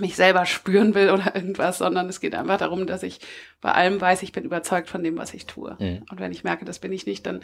[0.01, 3.21] mich selber spüren will oder irgendwas, sondern es geht einfach darum, dass ich
[3.61, 5.77] bei allem weiß, ich bin überzeugt von dem, was ich tue.
[5.79, 6.05] Mhm.
[6.11, 7.41] Und wenn ich merke, das bin ich nicht, dann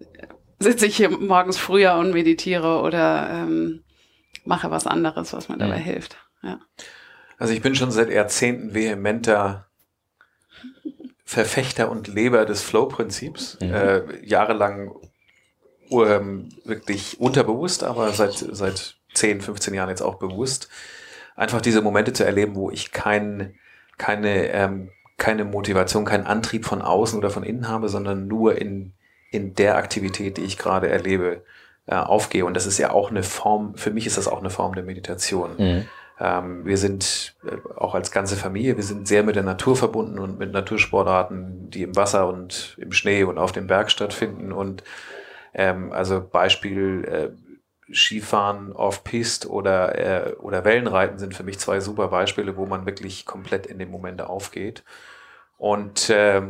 [0.00, 0.26] äh,
[0.58, 3.82] sitze ich hier morgens früher und meditiere oder ähm,
[4.44, 5.84] mache was anderes, was mir dabei mhm.
[5.84, 6.16] hilft.
[6.42, 6.60] Ja.
[7.38, 9.66] Also ich bin schon seit Jahrzehnten vehementer
[11.24, 13.58] Verfechter und Leber des Flow-Prinzips.
[13.60, 13.74] Mhm.
[13.74, 14.94] Äh, jahrelang
[15.90, 20.68] ähm, wirklich unterbewusst, aber seit, seit 10, 15 Jahren jetzt auch bewusst
[21.36, 23.54] einfach diese Momente zu erleben, wo ich kein,
[23.98, 28.92] keine, ähm, keine Motivation, keinen Antrieb von außen oder von innen habe, sondern nur in,
[29.30, 31.42] in der Aktivität, die ich gerade erlebe,
[31.86, 32.44] äh, aufgehe.
[32.44, 34.84] Und das ist ja auch eine Form, für mich ist das auch eine Form der
[34.84, 35.50] Meditation.
[35.58, 35.88] Mhm.
[36.20, 40.18] Ähm, wir sind äh, auch als ganze Familie, wir sind sehr mit der Natur verbunden
[40.18, 44.52] und mit Natursportarten, die im Wasser und im Schnee und auf dem Berg stattfinden.
[44.52, 44.84] Und
[45.52, 47.34] ähm, also Beispiel
[47.94, 53.24] Skifahren off-Piste oder, äh, oder Wellenreiten sind für mich zwei super Beispiele, wo man wirklich
[53.24, 54.82] komplett in dem Moment aufgeht.
[55.58, 56.42] Und äh,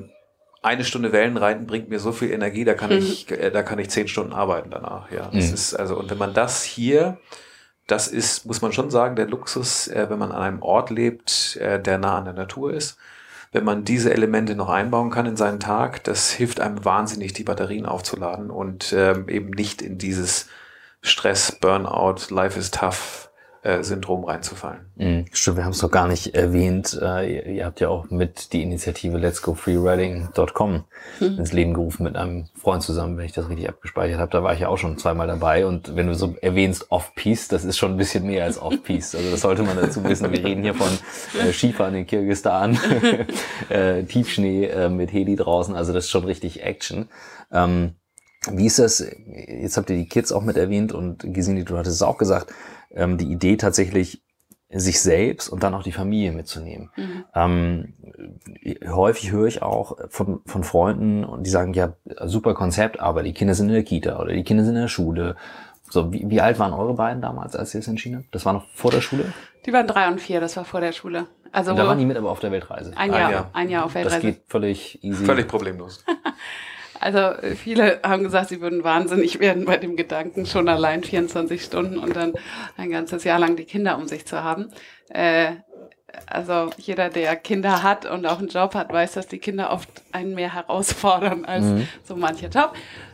[0.63, 2.99] eine Stunde Wellenreiten bringt mir so viel Energie, da kann mhm.
[2.99, 5.11] ich, äh, da kann ich zehn Stunden arbeiten danach.
[5.11, 5.55] Ja, das mhm.
[5.55, 7.19] ist also und wenn man das hier,
[7.87, 11.57] das ist, muss man schon sagen, der Luxus, äh, wenn man an einem Ort lebt,
[11.57, 12.97] äh, der nah an der Natur ist.
[13.53, 17.45] Wenn man diese Elemente noch einbauen kann in seinen Tag, das hilft einem wahnsinnig, die
[17.45, 20.49] Batterien aufzuladen und ähm, eben nicht in dieses
[21.05, 23.31] Stress, Burnout, Life is tough
[23.65, 24.87] äh, Syndrom reinzufallen.
[24.97, 25.27] Mhm.
[25.33, 26.99] Stimmt, wir haben es noch gar nicht erwähnt.
[27.01, 30.85] Äh, ihr habt ja auch mit die Initiative Let's Go Freeriding.com
[31.21, 31.39] mhm.
[31.39, 34.31] ins Leben gerufen mit einem Freund zusammen, wenn ich das richtig abgespeichert habe.
[34.31, 35.67] Da war ich ja auch schon zweimal dabei.
[35.67, 39.19] Und wenn du so erwähnst Off-Piste, das ist schon ein bisschen mehr als Off-Piste.
[39.19, 40.31] Also das sollte man dazu wissen.
[40.33, 40.91] Wir reden hier von
[41.39, 42.79] äh, Skifahren in Kirgistan,
[43.69, 45.75] äh, Tiefschnee äh, mit Heli draußen.
[45.75, 47.09] Also das ist schon richtig Action.
[47.53, 47.95] Ähm,
[48.53, 51.97] wie ist das, jetzt habt ihr die Kids auch mit erwähnt und Gesine, du hattest
[51.97, 52.53] es auch gesagt,
[52.91, 54.23] ähm, die Idee tatsächlich,
[54.77, 56.91] sich selbst und dann auch die Familie mitzunehmen.
[56.97, 57.25] Mhm.
[57.35, 57.95] Ähm,
[58.89, 63.33] häufig höre ich auch von, von Freunden und die sagen, ja, super Konzept, aber die
[63.33, 65.37] Kinder sind in der Kita oder die Kinder sind in der Schule.
[65.91, 68.35] So, wie, wie alt waren eure beiden damals, als ihr es entschieden habt?
[68.35, 69.33] Das war noch vor der Schule?
[69.65, 71.27] Die waren drei und vier, das war vor der Schule.
[71.53, 72.93] Also und da waren die mit aber auf der Weltreise.
[72.97, 74.17] Ein Jahr, ein Jahr, ein Jahr auf Weltreise.
[74.17, 75.25] Das geht völlig easy.
[75.25, 76.05] Völlig problemlos.
[77.05, 81.99] Also viele haben gesagt, sie würden wahnsinnig werden bei dem Gedanken, schon allein 24 Stunden
[81.99, 82.33] und dann
[82.79, 84.71] ein ganzes Jahr lang die Kinder um sich zu haben.
[85.11, 85.57] Äh,
[86.27, 89.91] also jeder, der Kinder hat und auch einen Job hat, weiß, dass die Kinder oft
[90.13, 91.89] einen mehr herausfordern als mhm.
[92.05, 92.73] so mancher Job.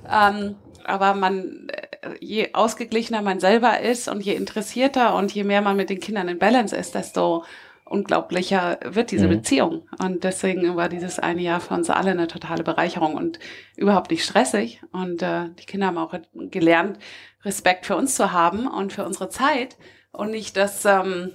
[0.08, 5.62] Ähm, aber man, äh, je ausgeglichener man selber ist und je interessierter und je mehr
[5.62, 7.44] man mit den Kindern in Balance ist, desto
[7.90, 9.30] unglaublicher wird diese mhm.
[9.30, 9.88] Beziehung.
[10.02, 13.40] Und deswegen war dieses eine Jahr für uns alle eine totale Bereicherung und
[13.76, 14.80] überhaupt nicht stressig.
[14.92, 16.98] Und äh, die Kinder haben auch gelernt,
[17.44, 19.76] Respekt für uns zu haben und für unsere Zeit
[20.12, 21.32] und nicht, dass, ähm,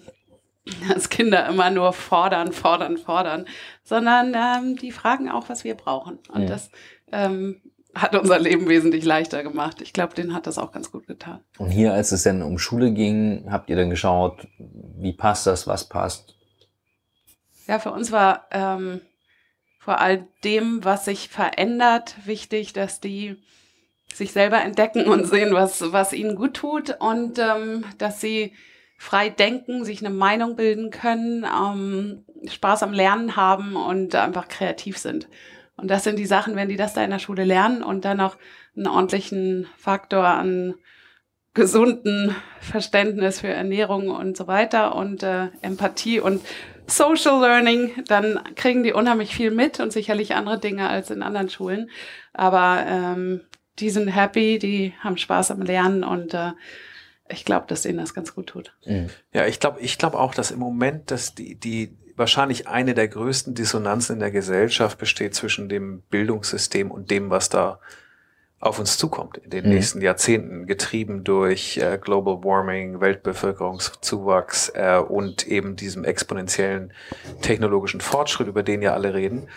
[0.89, 3.45] dass Kinder immer nur fordern, fordern, fordern,
[3.83, 6.19] sondern ähm, die fragen auch, was wir brauchen.
[6.29, 6.47] Und ja.
[6.47, 6.71] das
[7.11, 7.61] ähm,
[7.93, 9.81] hat unser Leben wesentlich leichter gemacht.
[9.81, 11.41] Ich glaube, denen hat das auch ganz gut getan.
[11.57, 15.67] Und hier, als es dann um Schule ging, habt ihr dann geschaut, wie passt das,
[15.67, 16.34] was passt?
[17.67, 19.01] Ja, für uns war ähm,
[19.79, 23.37] vor all dem, was sich verändert, wichtig, dass die
[24.13, 28.53] sich selber entdecken und sehen, was, was ihnen gut tut und ähm, dass sie
[28.97, 34.97] frei denken, sich eine Meinung bilden können, ähm, Spaß am Lernen haben und einfach kreativ
[34.97, 35.27] sind.
[35.75, 38.17] Und das sind die Sachen, wenn die das da in der Schule lernen und dann
[38.17, 38.37] noch
[38.75, 40.75] einen ordentlichen Faktor an
[41.53, 46.41] gesunden Verständnis für Ernährung und so weiter und äh, Empathie und
[46.87, 51.49] Social Learning, dann kriegen die unheimlich viel mit und sicherlich andere Dinge als in anderen
[51.49, 51.89] Schulen.
[52.33, 53.41] Aber ähm,
[53.79, 56.51] die sind happy, die haben Spaß am Lernen und äh,
[57.27, 58.75] ich glaube, dass ihnen das ganz gut tut.
[58.85, 59.09] Mhm.
[59.33, 63.07] Ja, ich glaube, ich glaube auch, dass im Moment, dass die, die wahrscheinlich eine der
[63.07, 67.79] größten Dissonanzen in der Gesellschaft besteht zwischen dem Bildungssystem und dem, was da
[68.59, 69.71] auf uns zukommt in den mhm.
[69.71, 76.91] nächsten Jahrzehnten, getrieben durch äh, Global Warming, Weltbevölkerungszuwachs äh, und eben diesem exponentiellen
[77.41, 79.47] technologischen Fortschritt, über den ja alle reden.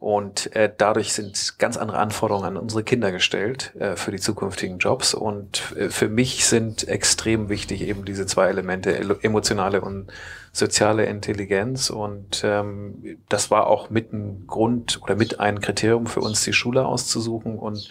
[0.00, 4.78] Und äh, dadurch sind ganz andere Anforderungen an unsere Kinder gestellt äh, für die zukünftigen
[4.78, 5.12] Jobs.
[5.12, 10.06] Und äh, für mich sind extrem wichtig eben diese zwei Elemente, emotionale und
[10.52, 11.90] soziale Intelligenz.
[11.90, 16.52] Und ähm, das war auch mit ein Grund oder mit ein Kriterium für uns, die
[16.52, 17.58] Schule auszusuchen.
[17.58, 17.88] Und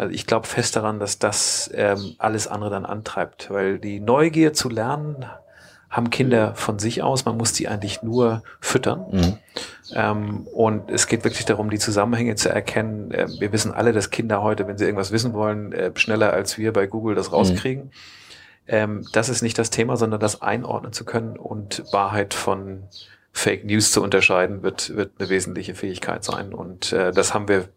[0.00, 4.54] also ich glaube fest daran, dass das ähm, alles andere dann antreibt, weil die Neugier
[4.54, 5.26] zu lernen
[5.90, 7.26] haben Kinder von sich aus.
[7.26, 9.04] Man muss die eigentlich nur füttern.
[9.10, 9.38] Mhm.
[9.92, 13.10] Ähm, und es geht wirklich darum, die Zusammenhänge zu erkennen.
[13.10, 16.56] Äh, wir wissen alle, dass Kinder heute, wenn sie irgendwas wissen wollen, äh, schneller als
[16.56, 17.84] wir bei Google das rauskriegen.
[17.84, 17.90] Mhm.
[18.68, 22.84] Ähm, das ist nicht das Thema, sondern das einordnen zu können und Wahrheit von
[23.32, 26.54] Fake News zu unterscheiden, wird, wird eine wesentliche Fähigkeit sein.
[26.54, 27.68] Und äh, das haben wir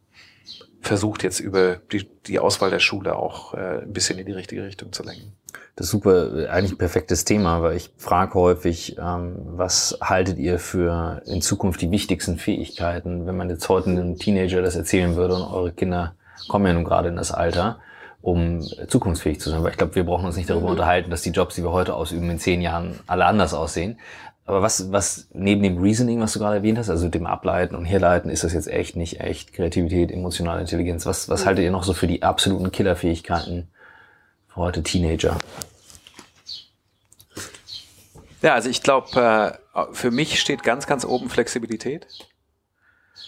[0.83, 4.63] versucht jetzt über die, die Auswahl der Schule auch äh, ein bisschen in die richtige
[4.63, 5.33] Richtung zu lenken.
[5.75, 10.59] Das ist super, eigentlich ein perfektes Thema, weil ich frage häufig, ähm, was haltet ihr
[10.59, 15.35] für in Zukunft die wichtigsten Fähigkeiten, wenn man jetzt heute einem Teenager das erzählen würde
[15.35, 16.15] und eure Kinder
[16.47, 17.79] kommen ja nun gerade in das Alter,
[18.21, 19.63] um zukunftsfähig zu sein.
[19.63, 20.73] Weil ich glaube, wir brauchen uns nicht darüber mhm.
[20.73, 23.97] unterhalten, dass die Jobs, die wir heute ausüben, in zehn Jahren alle anders aussehen.
[24.45, 27.85] Aber was, was neben dem Reasoning, was du gerade erwähnt hast, also dem Ableiten und
[27.85, 31.05] Herleiten, ist das jetzt echt nicht echt Kreativität, emotionale Intelligenz?
[31.05, 33.69] Was, was haltet ihr noch so für die absoluten Killerfähigkeiten
[34.49, 35.37] für heute Teenager?
[38.41, 42.05] Ja, also ich glaube, äh, für mich steht ganz, ganz oben Flexibilität.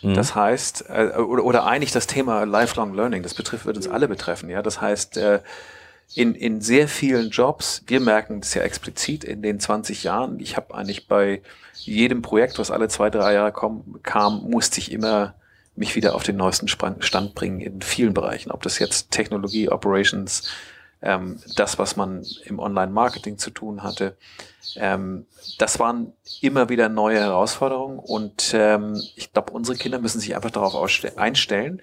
[0.02, 0.16] Mhm.
[0.16, 4.10] Das heißt, äh, oder, oder eigentlich das Thema Lifelong Learning, das betrifft, wird uns alle
[4.10, 4.62] betreffen, ja.
[4.62, 5.40] Das heißt, äh,
[6.14, 10.56] in, in sehr vielen Jobs, wir merken das ja explizit in den 20 Jahren, ich
[10.56, 11.42] habe eigentlich bei
[11.74, 15.36] jedem Projekt, was alle zwei, drei Jahre kom, kam, musste ich immer
[15.76, 18.52] mich wieder auf den neuesten Stand bringen in vielen Bereichen.
[18.52, 20.50] Ob das jetzt Technologie, Operations,
[21.02, 24.18] ähm, das, was man im Online-Marketing zu tun hatte.
[24.76, 25.26] Ähm,
[25.60, 30.52] das waren immer wieder neue Herausforderungen und ähm, ich glaube, unsere Kinder müssen sich einfach
[30.52, 30.76] darauf
[31.18, 31.82] einstellen,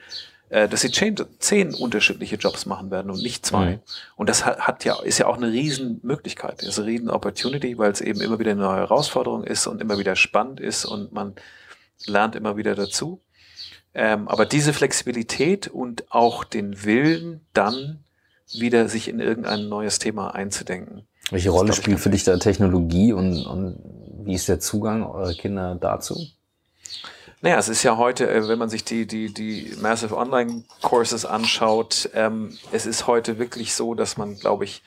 [0.53, 3.77] dass sie zehn, unterschiedliche Jobs machen werden und nicht zwei.
[3.77, 3.81] Mhm.
[4.17, 8.03] Und das hat, ja, ist ja auch eine Riesenmöglichkeit, ist eine riesen Opportunity, weil es
[8.03, 11.35] eben immer wieder eine neue Herausforderung ist und immer wieder spannend ist und man
[12.07, 13.23] lernt immer wieder dazu.
[13.95, 18.05] Ähm, aber diese Flexibilität und auch den Willen, dann
[18.53, 21.07] wieder sich in irgendein neues Thema einzudenken.
[21.31, 23.79] Welche Rolle spielt für dich da Technologie und, und
[24.25, 26.27] wie ist der Zugang eurer Kinder dazu?
[27.45, 31.27] Naja, es ist ja heute, äh, wenn man sich die, die, die Massive Online Courses
[31.27, 34.83] anschaut, ähm, es ist heute wirklich so, dass man, glaube ich,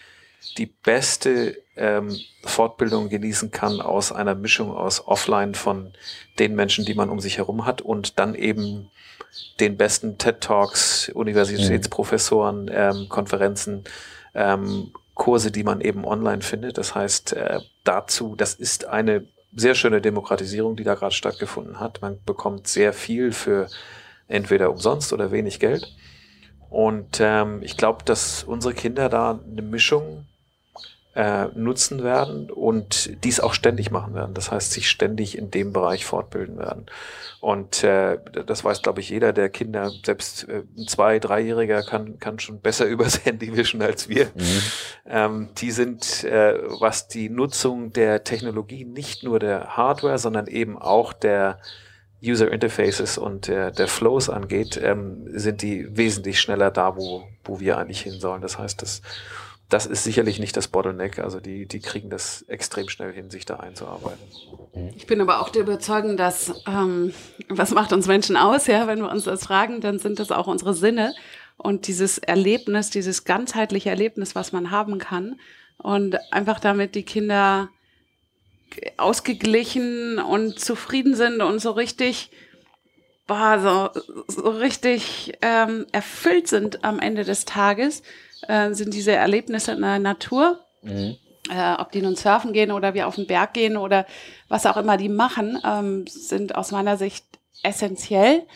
[0.57, 5.91] die beste ähm, Fortbildung genießen kann aus einer Mischung aus Offline von
[6.39, 8.89] den Menschen, die man um sich herum hat und dann eben
[9.59, 13.83] den besten TED Talks, Universitätsprofessoren, ähm, Konferenzen,
[14.33, 16.77] ähm, Kurse, die man eben online findet.
[16.77, 22.01] Das heißt, äh, dazu, das ist eine sehr schöne Demokratisierung, die da gerade stattgefunden hat.
[22.01, 23.67] Man bekommt sehr viel für
[24.27, 25.95] entweder umsonst oder wenig Geld.
[26.69, 30.25] Und ähm, ich glaube, dass unsere Kinder da eine Mischung
[31.15, 34.33] äh, nutzen werden und dies auch ständig machen werden.
[34.33, 36.87] Das heißt, sich ständig in dem Bereich fortbilden werden.
[37.39, 42.19] Und äh, das weiß, glaube ich, jeder, der Kinder, selbst äh, ein zwei-, dreijähriger kann,
[42.19, 44.25] kann schon besser übers Handy wischen als wir.
[44.25, 44.61] Mhm.
[45.07, 50.77] Ähm, die sind, äh, was die Nutzung der Technologie, nicht nur der Hardware, sondern eben
[50.77, 51.59] auch der
[52.21, 57.59] User Interfaces und der, der Flows angeht, ähm, sind die wesentlich schneller da, wo, wo
[57.59, 58.41] wir eigentlich hin sollen.
[58.41, 59.01] Das heißt, das
[59.69, 61.19] das ist sicherlich nicht das Bottleneck.
[61.19, 64.23] Also die, die kriegen das extrem schnell hin, sich da einzuarbeiten.
[64.95, 67.13] Ich bin aber auch der Überzeugung, dass ähm,
[67.49, 70.47] was macht uns Menschen aus, ja, wenn wir uns das fragen, dann sind das auch
[70.47, 71.13] unsere Sinne
[71.57, 75.39] und dieses Erlebnis, dieses ganzheitliche Erlebnis, was man haben kann.
[75.77, 77.69] Und einfach damit die Kinder
[78.97, 82.31] ausgeglichen und zufrieden sind und so richtig
[83.27, 88.03] boah, so, so richtig ähm, erfüllt sind am Ende des Tages,
[88.47, 90.59] äh, sind diese Erlebnisse in der Natur.
[90.81, 91.17] Mhm.
[91.49, 94.07] Äh, ob die nun surfen gehen oder wir auf den Berg gehen oder
[94.47, 97.23] was auch immer die machen, ähm, sind aus meiner Sicht
[97.61, 98.47] essentiell.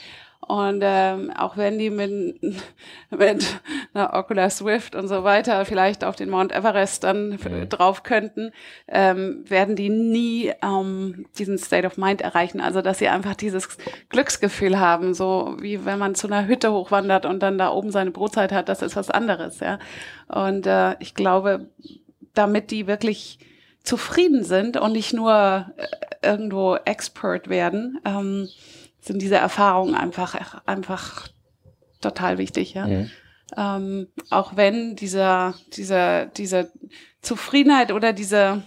[0.47, 2.41] Und ähm, auch wenn die mit,
[3.11, 3.61] mit
[3.93, 7.69] einer Oculus Swift und so weiter vielleicht auf den Mount Everest dann mhm.
[7.69, 8.51] drauf könnten,
[8.87, 12.61] ähm, werden die nie ähm, diesen State of Mind erreichen.
[12.61, 13.67] Also dass sie einfach dieses
[14.09, 18.11] Glücksgefühl haben, so wie wenn man zu einer Hütte hochwandert und dann da oben seine
[18.11, 19.59] Brotzeit hat, das ist was anderes.
[19.59, 19.77] Ja.
[20.27, 21.67] Und äh, ich glaube,
[22.33, 23.39] damit die wirklich
[23.83, 28.47] zufrieden sind und nicht nur äh, irgendwo Expert werden, ähm,
[29.09, 31.27] sind diese Erfahrungen einfach, einfach
[31.99, 32.85] total wichtig, ja.
[32.85, 33.11] Mhm.
[33.57, 36.71] Ähm, auch wenn dieser, dieser, diese
[37.23, 38.61] Zufriedenheit oder diese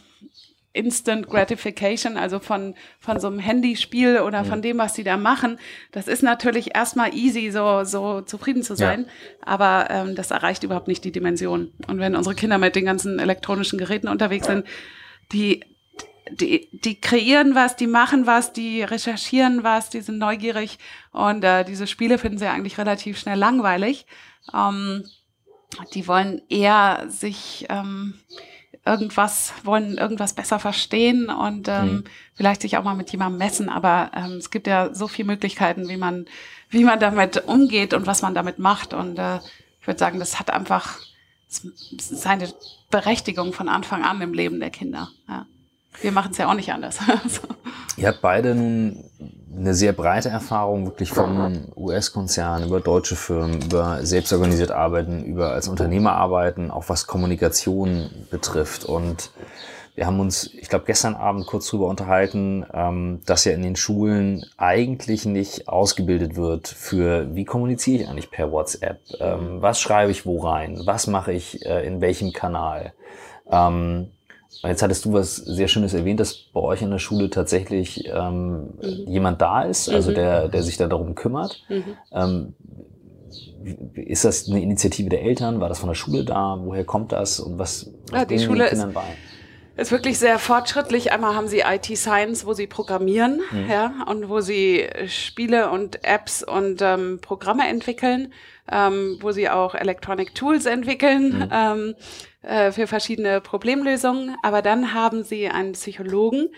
[0.72, 4.46] Instant Gratification, also von, von so einem Handyspiel oder mhm.
[4.46, 5.60] von dem, was sie da machen,
[5.92, 9.46] das ist natürlich erstmal easy, so, so zufrieden zu sein, ja.
[9.46, 11.70] aber ähm, das erreicht überhaupt nicht die Dimension.
[11.86, 14.66] Und wenn unsere Kinder mit den ganzen elektronischen Geräten unterwegs sind,
[15.30, 15.62] die
[16.40, 20.78] die, die kreieren was, die machen was, die recherchieren was, die sind neugierig
[21.12, 24.06] und äh, diese Spiele finden sie eigentlich relativ schnell langweilig.
[24.54, 25.04] Ähm,
[25.94, 28.14] die wollen eher sich ähm,
[28.84, 32.04] irgendwas, wollen irgendwas besser verstehen und ähm, mhm.
[32.34, 35.88] vielleicht sich auch mal mit jemandem messen, aber ähm, es gibt ja so viele Möglichkeiten,
[35.88, 36.26] wie man,
[36.68, 38.92] wie man damit umgeht und was man damit macht.
[38.92, 39.38] Und äh,
[39.80, 40.98] ich würde sagen, das hat einfach
[41.48, 42.52] seine
[42.90, 45.10] Berechtigung von Anfang an im Leben der Kinder.
[45.28, 45.46] Ja
[46.00, 46.98] wir machen es ja auch nicht anders.
[47.96, 49.04] Ihr habt beide nun
[49.54, 55.68] eine sehr breite Erfahrung, wirklich vom US-Konzern über deutsche Firmen, über selbstorganisiert arbeiten, über als
[55.68, 58.84] Unternehmer arbeiten, auch was Kommunikation betrifft.
[58.84, 59.30] Und
[59.94, 63.76] wir haben uns, ich glaube, gestern Abend kurz drüber unterhalten, ähm, dass ja in den
[63.76, 69.00] Schulen eigentlich nicht ausgebildet wird für, wie kommuniziere ich eigentlich per WhatsApp?
[69.20, 70.80] Ähm, was schreibe ich wo rein?
[70.86, 72.94] Was mache ich äh, in welchem Kanal?
[74.62, 78.74] Jetzt hattest du was sehr Schönes erwähnt, dass bei euch in der Schule tatsächlich ähm,
[78.80, 79.04] mhm.
[79.06, 80.14] jemand da ist, also mhm.
[80.14, 81.62] der, der sich da darum kümmert.
[81.68, 81.96] Mhm.
[82.12, 82.54] Ähm,
[83.94, 85.60] ist das eine Initiative der Eltern?
[85.60, 86.58] War das von der Schule da?
[86.60, 87.40] Woher kommt das?
[87.40, 89.04] Und was, was ja, die Schule Kindern bei?
[89.76, 91.12] ist wirklich sehr fortschrittlich.
[91.12, 93.70] Einmal haben sie IT Science, wo sie programmieren, mhm.
[93.70, 98.32] ja, und wo sie Spiele und Apps und ähm, Programme entwickeln,
[98.70, 101.38] ähm, wo sie auch Electronic Tools entwickeln.
[101.38, 101.48] Mhm.
[101.50, 101.94] Ähm,
[102.42, 104.36] äh, für verschiedene Problemlösungen.
[104.42, 106.50] Aber dann haben sie einen Psychologen,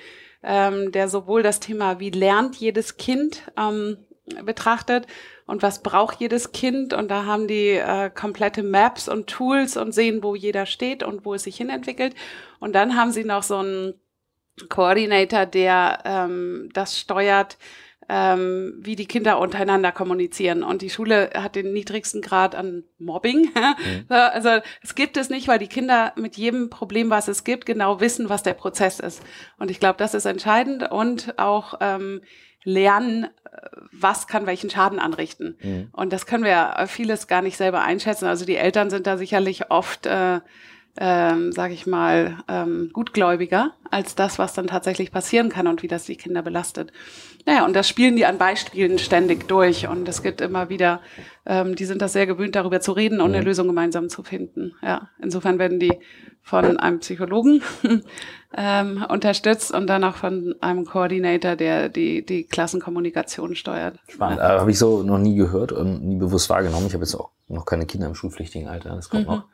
[0.43, 3.99] ähm, der sowohl das Thema, wie lernt jedes Kind, ähm,
[4.45, 5.07] betrachtet
[5.47, 6.95] und was braucht jedes Kind.
[6.95, 11.25] Und da haben die äh, komplette Maps und Tools und sehen, wo jeder steht und
[11.25, 12.15] wo es sich hinentwickelt.
[12.61, 13.95] Und dann haben sie noch so einen
[14.69, 17.59] Coordinator, der ähm, das steuert,
[18.09, 20.63] ähm, wie die Kinder untereinander kommunizieren.
[20.63, 23.51] Und die Schule hat den niedrigsten Grad an Mobbing.
[23.85, 24.05] Mhm.
[24.09, 28.01] Also es gibt es nicht, weil die Kinder mit jedem Problem, was es gibt, genau
[28.01, 29.23] wissen, was der Prozess ist.
[29.59, 32.21] Und ich glaube, das ist entscheidend und auch ähm,
[32.63, 33.29] lernen,
[33.93, 35.57] was kann welchen Schaden anrichten.
[35.61, 35.89] Mhm.
[35.93, 38.27] Und das können wir vieles gar nicht selber einschätzen.
[38.27, 40.41] Also die Eltern sind da sicherlich oft äh,
[40.97, 45.89] ähm, sage ich mal, ähm, gutgläubiger als das, was dann tatsächlich passieren kann und wie
[45.89, 46.93] das die Kinder belastet.
[47.47, 51.01] Naja, und das spielen die an Beispielen ständig durch und es gibt immer wieder,
[51.45, 53.47] ähm, die sind das sehr gewöhnt, darüber zu reden und eine mhm.
[53.47, 54.73] Lösung gemeinsam zu finden.
[54.83, 55.93] Ja, insofern werden die
[56.41, 57.63] von einem Psychologen
[58.57, 63.99] ähm, unterstützt und dann auch von einem Koordinator, der die, die Klassenkommunikation steuert.
[64.09, 64.39] Spannend.
[64.39, 64.57] Ja.
[64.57, 66.87] Äh, habe ich so noch nie gehört und nie bewusst wahrgenommen.
[66.87, 69.35] Ich habe jetzt auch noch keine Kinder im schulpflichtigen Alter, das kommt mhm.
[69.35, 69.45] noch.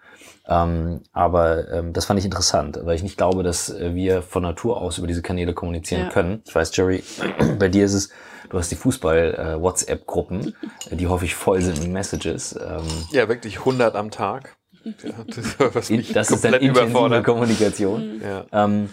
[0.51, 4.43] Ähm, aber ähm, das fand ich interessant, weil ich nicht glaube, dass äh, wir von
[4.43, 6.09] Natur aus über diese Kanäle kommunizieren ja.
[6.11, 6.43] können.
[6.45, 7.05] Ich weiß, Jerry,
[7.59, 8.11] bei dir ist es,
[8.51, 10.55] du hast die Fußball-WhatsApp-Gruppen,
[10.91, 12.59] äh, die häufig voll sind mit Messages.
[12.61, 12.83] Ähm,
[13.13, 14.57] ja, wirklich 100 am Tag.
[14.83, 18.21] Ja, das, das ist dann intensive Kommunikation.
[18.23, 18.47] Ja.
[18.51, 18.89] Ähm,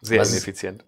[0.00, 0.84] sehr Was ineffizient.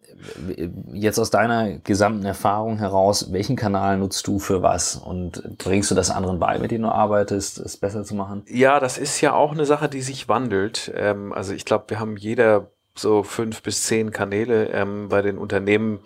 [0.93, 4.97] Jetzt aus deiner gesamten Erfahrung heraus, welchen Kanal nutzt du für was?
[4.97, 8.43] Und bringst du das anderen bei, mit denen du arbeitest, es besser zu machen?
[8.49, 10.93] Ja, das ist ja auch eine Sache, die sich wandelt.
[10.95, 14.69] Ähm, also ich glaube, wir haben jeder so fünf bis zehn Kanäle.
[14.69, 16.01] Ähm, bei den Unternehmen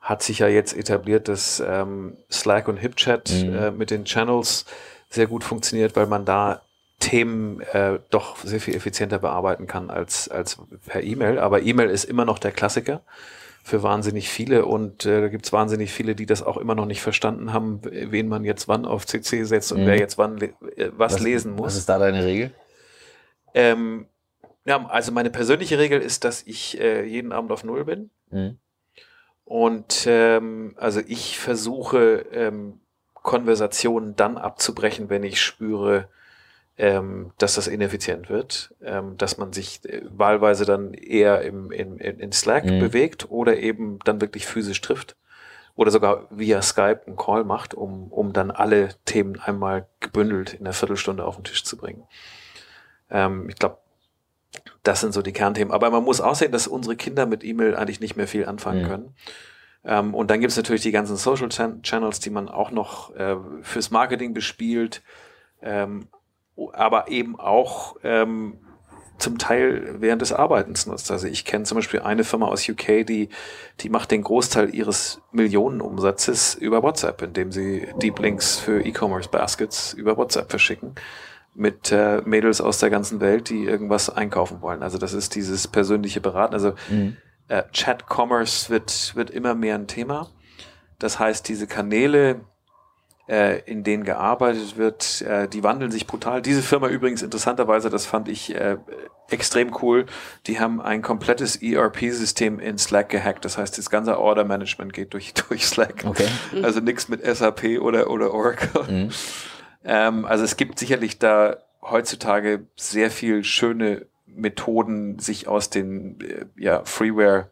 [0.00, 3.54] hat sich ja jetzt etabliert, dass ähm, Slack und HipChat mhm.
[3.54, 4.66] äh, mit den Channels
[5.08, 6.62] sehr gut funktioniert, weil man da
[7.02, 11.40] Themen äh, doch sehr viel effizienter bearbeiten kann als, als per E-Mail.
[11.40, 13.02] Aber E-Mail ist immer noch der Klassiker
[13.64, 16.86] für wahnsinnig viele und äh, da gibt es wahnsinnig viele, die das auch immer noch
[16.86, 19.86] nicht verstanden haben, wen man jetzt wann auf CC setzt und mhm.
[19.86, 21.66] wer jetzt wann le äh, was, was, lesen muss.
[21.66, 22.52] Was ist da deine Regel?
[23.54, 24.06] Ähm,
[24.64, 28.10] ja, also meine persönliche Regel ist, dass ich äh, jeden Abend auf Null bin.
[28.30, 28.58] Mhm.
[29.44, 32.80] Und ähm, also ich versuche ähm,
[33.14, 36.08] Konversationen dann abzubrechen, wenn ich spüre,
[36.78, 41.98] ähm, dass das ineffizient wird, ähm, dass man sich äh, wahlweise dann eher im, in,
[41.98, 42.80] in Slack mhm.
[42.80, 45.16] bewegt oder eben dann wirklich physisch trifft
[45.74, 50.60] oder sogar via Skype einen Call macht, um, um dann alle Themen einmal gebündelt in
[50.60, 52.04] einer Viertelstunde auf den Tisch zu bringen.
[53.10, 53.78] Ähm, ich glaube,
[54.82, 55.72] das sind so die Kernthemen.
[55.72, 58.82] Aber man muss auch sehen, dass unsere Kinder mit E-Mail eigentlich nicht mehr viel anfangen
[58.82, 58.88] mhm.
[58.88, 59.14] können.
[59.84, 63.36] Ähm, und dann gibt es natürlich die ganzen Social Channels, die man auch noch äh,
[63.62, 65.02] fürs Marketing bespielt,
[65.62, 66.08] ähm,
[66.72, 68.58] aber eben auch ähm,
[69.18, 71.10] zum Teil während des Arbeitens nutzt.
[71.10, 73.28] Also ich kenne zum Beispiel eine Firma aus UK, die,
[73.80, 79.92] die macht den Großteil ihres Millionenumsatzes über WhatsApp, indem sie Deep Links für E-Commerce Baskets
[79.92, 80.94] über WhatsApp verschicken
[81.54, 84.82] mit äh, Mädels aus der ganzen Welt, die irgendwas einkaufen wollen.
[84.82, 86.54] Also das ist dieses persönliche Beraten.
[86.54, 87.16] Also mhm.
[87.48, 90.30] äh, Chat-Commerce wird, wird immer mehr ein Thema.
[90.98, 92.40] Das heißt, diese Kanäle,
[93.66, 96.42] in denen gearbeitet wird, äh, die wandeln sich brutal.
[96.42, 98.76] Diese Firma übrigens interessanterweise, das fand ich äh,
[99.30, 100.06] extrem cool,
[100.46, 103.44] die haben ein komplettes ERP-System in Slack gehackt.
[103.44, 106.04] Das heißt, das ganze Order-Management geht durch, durch Slack.
[106.04, 106.28] Okay.
[106.62, 108.84] Also nichts mit SAP oder, oder Oracle.
[108.88, 109.10] Mhm.
[109.84, 116.46] Ähm, also es gibt sicherlich da heutzutage sehr viel schöne Methoden, sich aus den äh,
[116.56, 117.50] ja, Freeware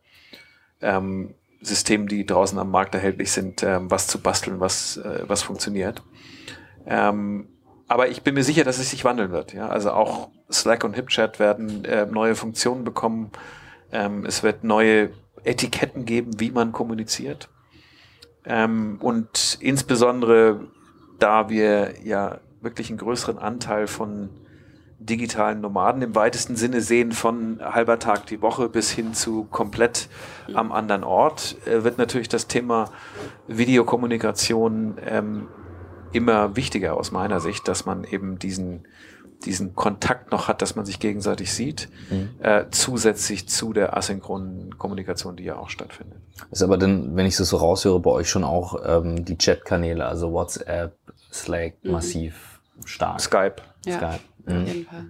[0.81, 5.43] ähm, Systemen, die draußen am Markt erhältlich sind, ähm, was zu basteln, was, äh, was
[5.43, 6.03] funktioniert.
[6.87, 7.49] Ähm,
[7.87, 9.53] aber ich bin mir sicher, dass es sich wandeln wird.
[9.53, 9.69] Ja?
[9.69, 13.31] Also auch Slack und HipChat werden äh, neue Funktionen bekommen.
[13.93, 15.11] Ähm, es wird neue
[15.45, 17.49] Etiketten geben, wie man kommuniziert.
[18.45, 20.69] Ähm, und insbesondere
[21.19, 24.31] da wir ja wirklich einen größeren Anteil von
[25.01, 30.09] digitalen Nomaden im weitesten Sinne sehen, von halber Tag die Woche bis hin zu komplett
[30.53, 32.91] am anderen Ort, äh, wird natürlich das Thema
[33.49, 35.49] Videokommunikation ähm,
[36.13, 38.87] immer wichtiger aus meiner Sicht, dass man eben diesen,
[39.47, 42.31] diesen Kontakt noch hat, dass man sich gegenseitig sieht, mhm.
[42.43, 46.19] äh, zusätzlich zu der asynchronen Kommunikation, die ja auch stattfindet.
[46.51, 50.05] Ist aber dann, wenn ich das so raushöre, bei euch schon auch ähm, die Chatkanäle,
[50.05, 50.97] also WhatsApp,
[51.33, 51.93] Slack mhm.
[51.93, 53.21] massiv stark.
[53.21, 53.57] Skype.
[53.87, 54.30] Ja, Skype.
[54.47, 54.63] Mhm.
[54.63, 55.05] Auf jeden Fall.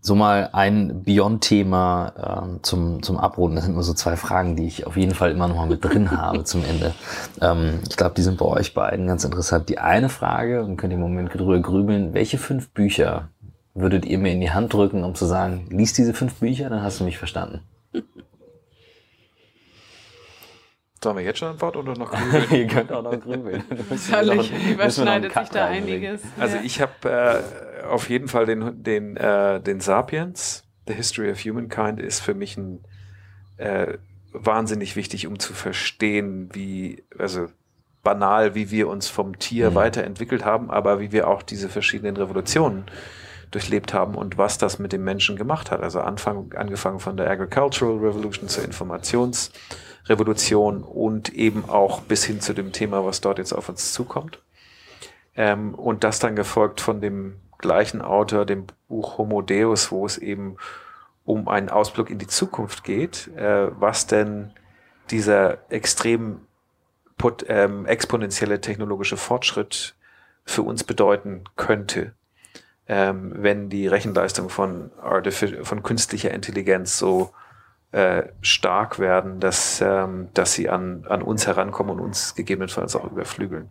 [0.00, 3.56] So mal ein Beyond-Thema äh, zum, zum Abrunden.
[3.56, 5.84] Das sind nur so zwei Fragen, die ich auf jeden Fall immer noch mal mit
[5.84, 6.94] drin habe zum Ende.
[7.40, 9.68] Ähm, ich glaube, die sind bei euch beiden ganz interessant.
[9.68, 13.28] Die eine Frage, und könnt ihr im Moment drüber grübeln, welche fünf Bücher
[13.74, 16.82] würdet ihr mir in die Hand drücken, um zu sagen, lies diese fünf Bücher, dann
[16.82, 17.60] hast du mich verstanden.
[21.02, 22.46] Sollen wir jetzt schon antworten oder noch grübeln?
[22.50, 23.62] Ihr könnt auch noch grübeln.
[23.96, 26.22] Völlig überschneidet sich da einiges.
[26.38, 26.62] Also ja.
[26.62, 27.44] ich habe
[27.84, 32.34] äh, auf jeden Fall den, den, äh, den Sapiens, The History of Humankind, ist für
[32.34, 32.84] mich ein
[33.58, 33.98] äh,
[34.32, 37.46] wahnsinnig wichtig, um zu verstehen, wie, also
[38.02, 39.74] banal, wie wir uns vom Tier mhm.
[39.76, 42.86] weiterentwickelt haben, aber wie wir auch diese verschiedenen Revolutionen
[43.50, 45.80] durchlebt haben und was das mit dem Menschen gemacht hat.
[45.80, 49.52] Also Anfang, angefangen von der Agricultural Revolution zur Informations-
[50.08, 54.40] Revolution und eben auch bis hin zu dem Thema, was dort jetzt auf uns zukommt.
[55.36, 60.18] Ähm, und das dann gefolgt von dem gleichen Autor, dem Buch Homo Deus, wo es
[60.18, 60.56] eben
[61.24, 64.52] um einen Ausblick in die Zukunft geht, äh, was denn
[65.10, 66.40] dieser extrem
[67.16, 69.94] put, ähm, exponentielle technologische Fortschritt
[70.44, 72.14] für uns bedeuten könnte,
[72.86, 74.90] ähm, wenn die Rechenleistung von,
[75.62, 77.30] von künstlicher Intelligenz so
[77.92, 83.10] äh, stark werden, dass, ähm, dass sie an, an uns herankommen und uns gegebenenfalls auch
[83.10, 83.70] überflügeln.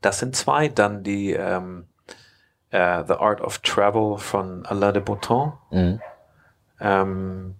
[0.00, 0.68] Das sind zwei.
[0.68, 1.86] Dann die ähm,
[2.70, 5.52] äh, The Art of Travel von Alain de Botton.
[5.70, 6.00] Mhm.
[6.80, 7.54] Ähm,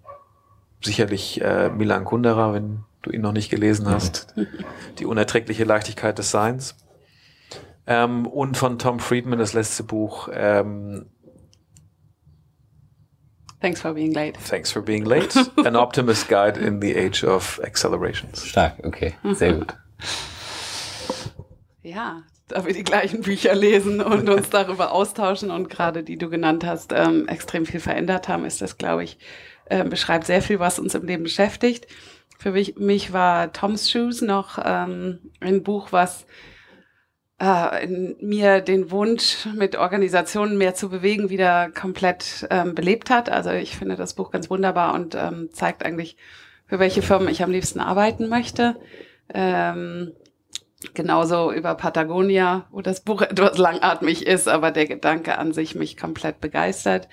[0.81, 3.91] sicherlich äh, Milan Kundera, wenn du ihn noch nicht gelesen mhm.
[3.91, 4.35] hast.
[4.35, 4.47] Mhm.
[4.99, 6.75] Die unerträgliche Leichtigkeit des Seins.
[7.87, 11.07] Ähm, und von Tom Friedman das letzte Buch ähm,
[13.61, 14.37] Thanks for being late.
[14.37, 15.35] Thanks for being late.
[15.65, 18.45] An Optimist Guide in the Age of Accelerations.
[18.45, 19.73] Stark, okay, sehr gut.
[21.81, 26.29] Ja, da wir die gleichen Bücher lesen und uns darüber austauschen und gerade die du
[26.29, 29.17] genannt hast, ähm, extrem viel verändert haben, ist das, glaube ich,
[29.65, 31.87] äh, beschreibt sehr viel, was uns im Leben beschäftigt.
[32.37, 36.25] Für mich, mich war Tom's Shoes noch ähm, ein Buch, was
[37.39, 43.29] äh, in mir den Wunsch, mit Organisationen mehr zu bewegen, wieder komplett ähm, belebt hat.
[43.29, 46.17] Also ich finde das Buch ganz wunderbar und ähm, zeigt eigentlich,
[46.67, 48.75] für welche Firmen ich am liebsten arbeiten möchte.
[49.33, 50.11] Ähm,
[50.93, 55.97] genauso über Patagonia, wo das Buch etwas langatmig ist, aber der Gedanke an sich mich
[55.97, 57.07] komplett begeistert.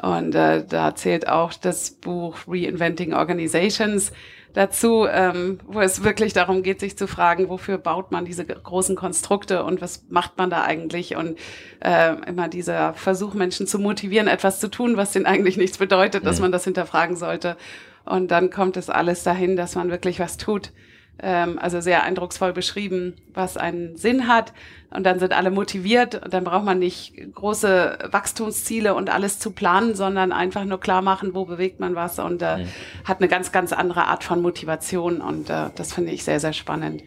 [0.00, 4.12] Und äh, da zählt auch das Buch Reinventing Organizations
[4.54, 8.96] dazu, ähm, wo es wirklich darum geht, sich zu fragen, wofür baut man diese großen
[8.96, 11.16] Konstrukte und was macht man da eigentlich?
[11.16, 11.38] Und
[11.80, 16.26] äh, immer dieser Versuch, Menschen zu motivieren, etwas zu tun, was denen eigentlich nichts bedeutet,
[16.26, 16.42] dass mhm.
[16.42, 17.56] man das hinterfragen sollte.
[18.04, 20.72] Und dann kommt es alles dahin, dass man wirklich was tut
[21.18, 24.52] also sehr eindrucksvoll beschrieben, was einen Sinn hat.
[24.90, 29.52] Und dann sind alle motiviert und dann braucht man nicht große Wachstumsziele und alles zu
[29.52, 32.68] planen, sondern einfach nur klar machen, wo bewegt man was und äh, mhm.
[33.04, 36.52] hat eine ganz, ganz andere Art von Motivation und äh, das finde ich sehr, sehr
[36.52, 37.02] spannend.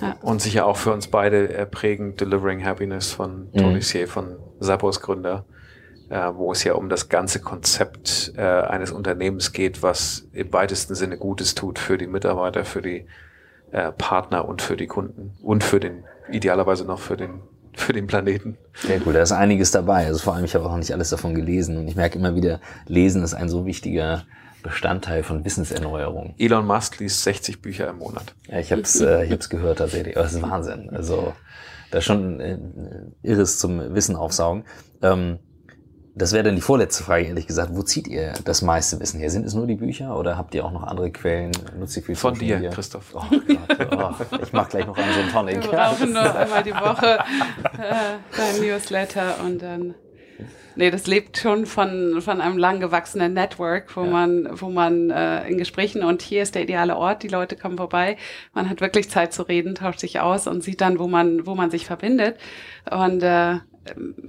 [0.00, 0.16] Ja.
[0.22, 3.82] Und sicher auch für uns beide prägend Delivering Happiness von Tony mhm.
[3.82, 5.44] Sier, von Zappos Gründer,
[6.08, 10.94] äh, wo es ja um das ganze Konzept äh, eines Unternehmens geht, was im weitesten
[10.94, 13.06] Sinne Gutes tut für die Mitarbeiter, für die
[13.72, 17.40] äh, Partner und für die Kunden und für den, idealerweise noch für den,
[17.74, 18.56] für den Planeten.
[18.74, 20.06] Sehr cool, da ist einiges dabei.
[20.06, 22.34] Also vor allem, ich habe auch noch nicht alles davon gelesen und ich merke immer
[22.34, 24.24] wieder, Lesen ist ein so wichtiger
[24.62, 26.34] Bestandteil von Wissenserneuerung.
[26.38, 28.34] Elon Musk liest 60 Bücher im Monat.
[28.48, 30.16] Ja, ich habe es äh, ich hab's gehört tatsächlich.
[30.16, 30.90] Aber das ist Wahnsinn.
[30.90, 31.32] Also
[31.90, 32.58] das ist schon äh,
[33.22, 34.64] irres zum Wissen aufsaugen.
[35.02, 35.38] Ähm,
[36.20, 37.70] das wäre dann die vorletzte Frage, ehrlich gesagt.
[37.74, 39.30] Wo zieht ihr das meiste Wissen her?
[39.30, 41.50] Sind es nur die Bücher oder habt ihr auch noch andere Quellen?
[41.78, 42.70] Nutzt ihr viel Von dir, Media?
[42.70, 43.14] Christoph.
[43.14, 45.62] Oh Gott, oh, ich mach gleich noch einen so einen Tonic.
[45.62, 47.20] Wir brauchen nur einmal die Woche
[47.78, 49.94] äh, beim Newsletter und dann.
[50.76, 54.10] Nee, das lebt schon von, von einem lang gewachsenen Network, wo ja.
[54.10, 57.76] man, wo man äh, in Gesprächen und hier ist der ideale Ort, die Leute kommen
[57.76, 58.16] vorbei,
[58.52, 61.54] man hat wirklich Zeit zu reden, tauscht sich aus und sieht dann, wo man, wo
[61.54, 62.36] man sich verbindet.
[62.90, 63.56] Und äh,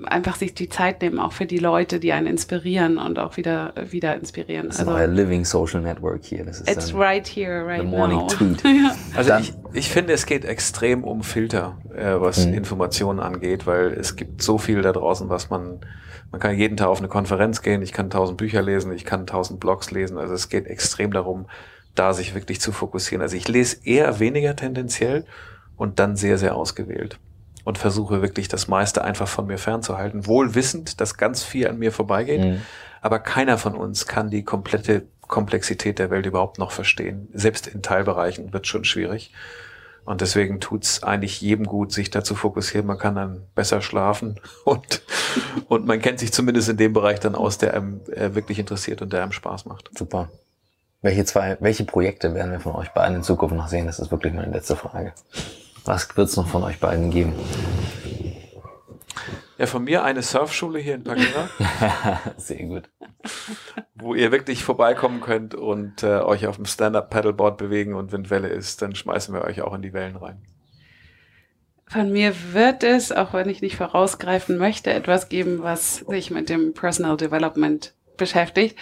[0.06, 3.74] einfach sich die Zeit nehmen, auch für die Leute, die einen inspirieren und auch wieder,
[3.90, 4.68] wieder inspirieren.
[4.68, 6.46] Das ist also, euer Living Social Network hier.
[6.46, 8.28] Das ist it's right here, right the morning now.
[8.28, 8.62] Tweet.
[8.64, 8.96] ja.
[9.16, 12.54] Also ich, ich finde, es geht extrem um Filter, äh, was mhm.
[12.54, 15.82] Informationen angeht, weil es gibt so viel da draußen, was man,
[16.32, 19.28] man kann jeden Tag auf eine Konferenz gehen, ich kann tausend Bücher lesen, ich kann
[19.28, 20.18] tausend Blogs lesen.
[20.18, 21.48] Also es geht extrem darum,
[21.94, 23.22] da sich wirklich zu fokussieren.
[23.22, 25.26] Also ich lese eher weniger tendenziell
[25.76, 27.20] und dann sehr, sehr ausgewählt
[27.64, 31.80] und versuche wirklich das meiste einfach von mir fernzuhalten, wohl wissend, dass ganz viel an
[31.80, 32.42] mir vorbeigeht.
[32.42, 32.62] Mhm.
[33.02, 37.30] Aber keiner von uns kann die komplette Komplexität der Welt überhaupt noch verstehen.
[37.34, 39.32] Selbst in Teilbereichen wird schon schwierig.
[40.04, 42.86] Und deswegen tut's eigentlich jedem gut, sich da zu fokussieren.
[42.86, 45.02] Man kann dann besser schlafen und,
[45.68, 49.02] und man kennt sich zumindest in dem Bereich dann aus, der einem äh, wirklich interessiert
[49.02, 49.90] und der einem Spaß macht.
[49.98, 50.30] Super.
[51.02, 53.88] Welche zwei, welche Projekte werden wir von euch beiden in Zukunft noch sehen?
[53.88, 55.14] Das ist wirklich meine letzte Frage.
[55.86, 57.34] Was wird es noch von euch beiden geben?
[59.58, 61.50] Ja, von mir eine Surfschule hier in Pagera.
[62.38, 62.90] Sehr gut.
[63.96, 68.48] Wo ihr wirklich vorbeikommen könnt und äh, euch auf dem Stand-Up-Paddleboard bewegen und wenn Welle
[68.48, 70.42] ist, dann schmeißen wir euch auch in die Wellen rein.
[71.86, 76.50] Von mir wird es, auch wenn ich nicht vorausgreifen möchte, etwas geben, was sich mit
[76.50, 78.78] dem Personal Development beschäftigt,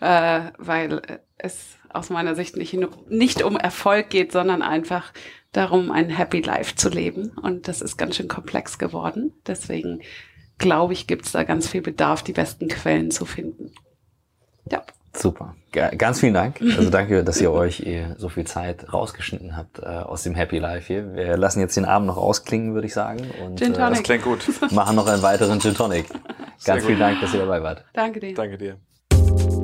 [0.00, 1.02] äh, weil
[1.36, 2.76] es aus meiner Sicht nicht,
[3.10, 5.12] nicht um Erfolg geht, sondern einfach
[5.56, 7.32] darum, ein Happy Life zu leben.
[7.42, 9.32] Und das ist ganz schön komplex geworden.
[9.46, 10.00] Deswegen
[10.58, 13.72] glaube ich, gibt es da ganz viel Bedarf, die besten Quellen zu finden.
[14.70, 14.82] Ja.
[15.16, 15.54] Super.
[15.70, 16.60] Ganz vielen Dank.
[16.60, 17.86] Also danke, dass ihr euch
[18.16, 21.14] so viel Zeit rausgeschnitten habt äh, aus dem Happy Life hier.
[21.14, 23.20] Wir lassen jetzt den Abend noch ausklingen, würde ich sagen.
[23.44, 23.78] Und, Gin Tonic.
[23.78, 24.72] Äh, das klingt gut.
[24.72, 26.06] Machen noch einen weiteren Gin Tonic.
[26.64, 27.84] Ganz vielen Dank, dass ihr dabei wart.
[27.92, 28.34] Danke dir.
[28.34, 29.63] Danke dir.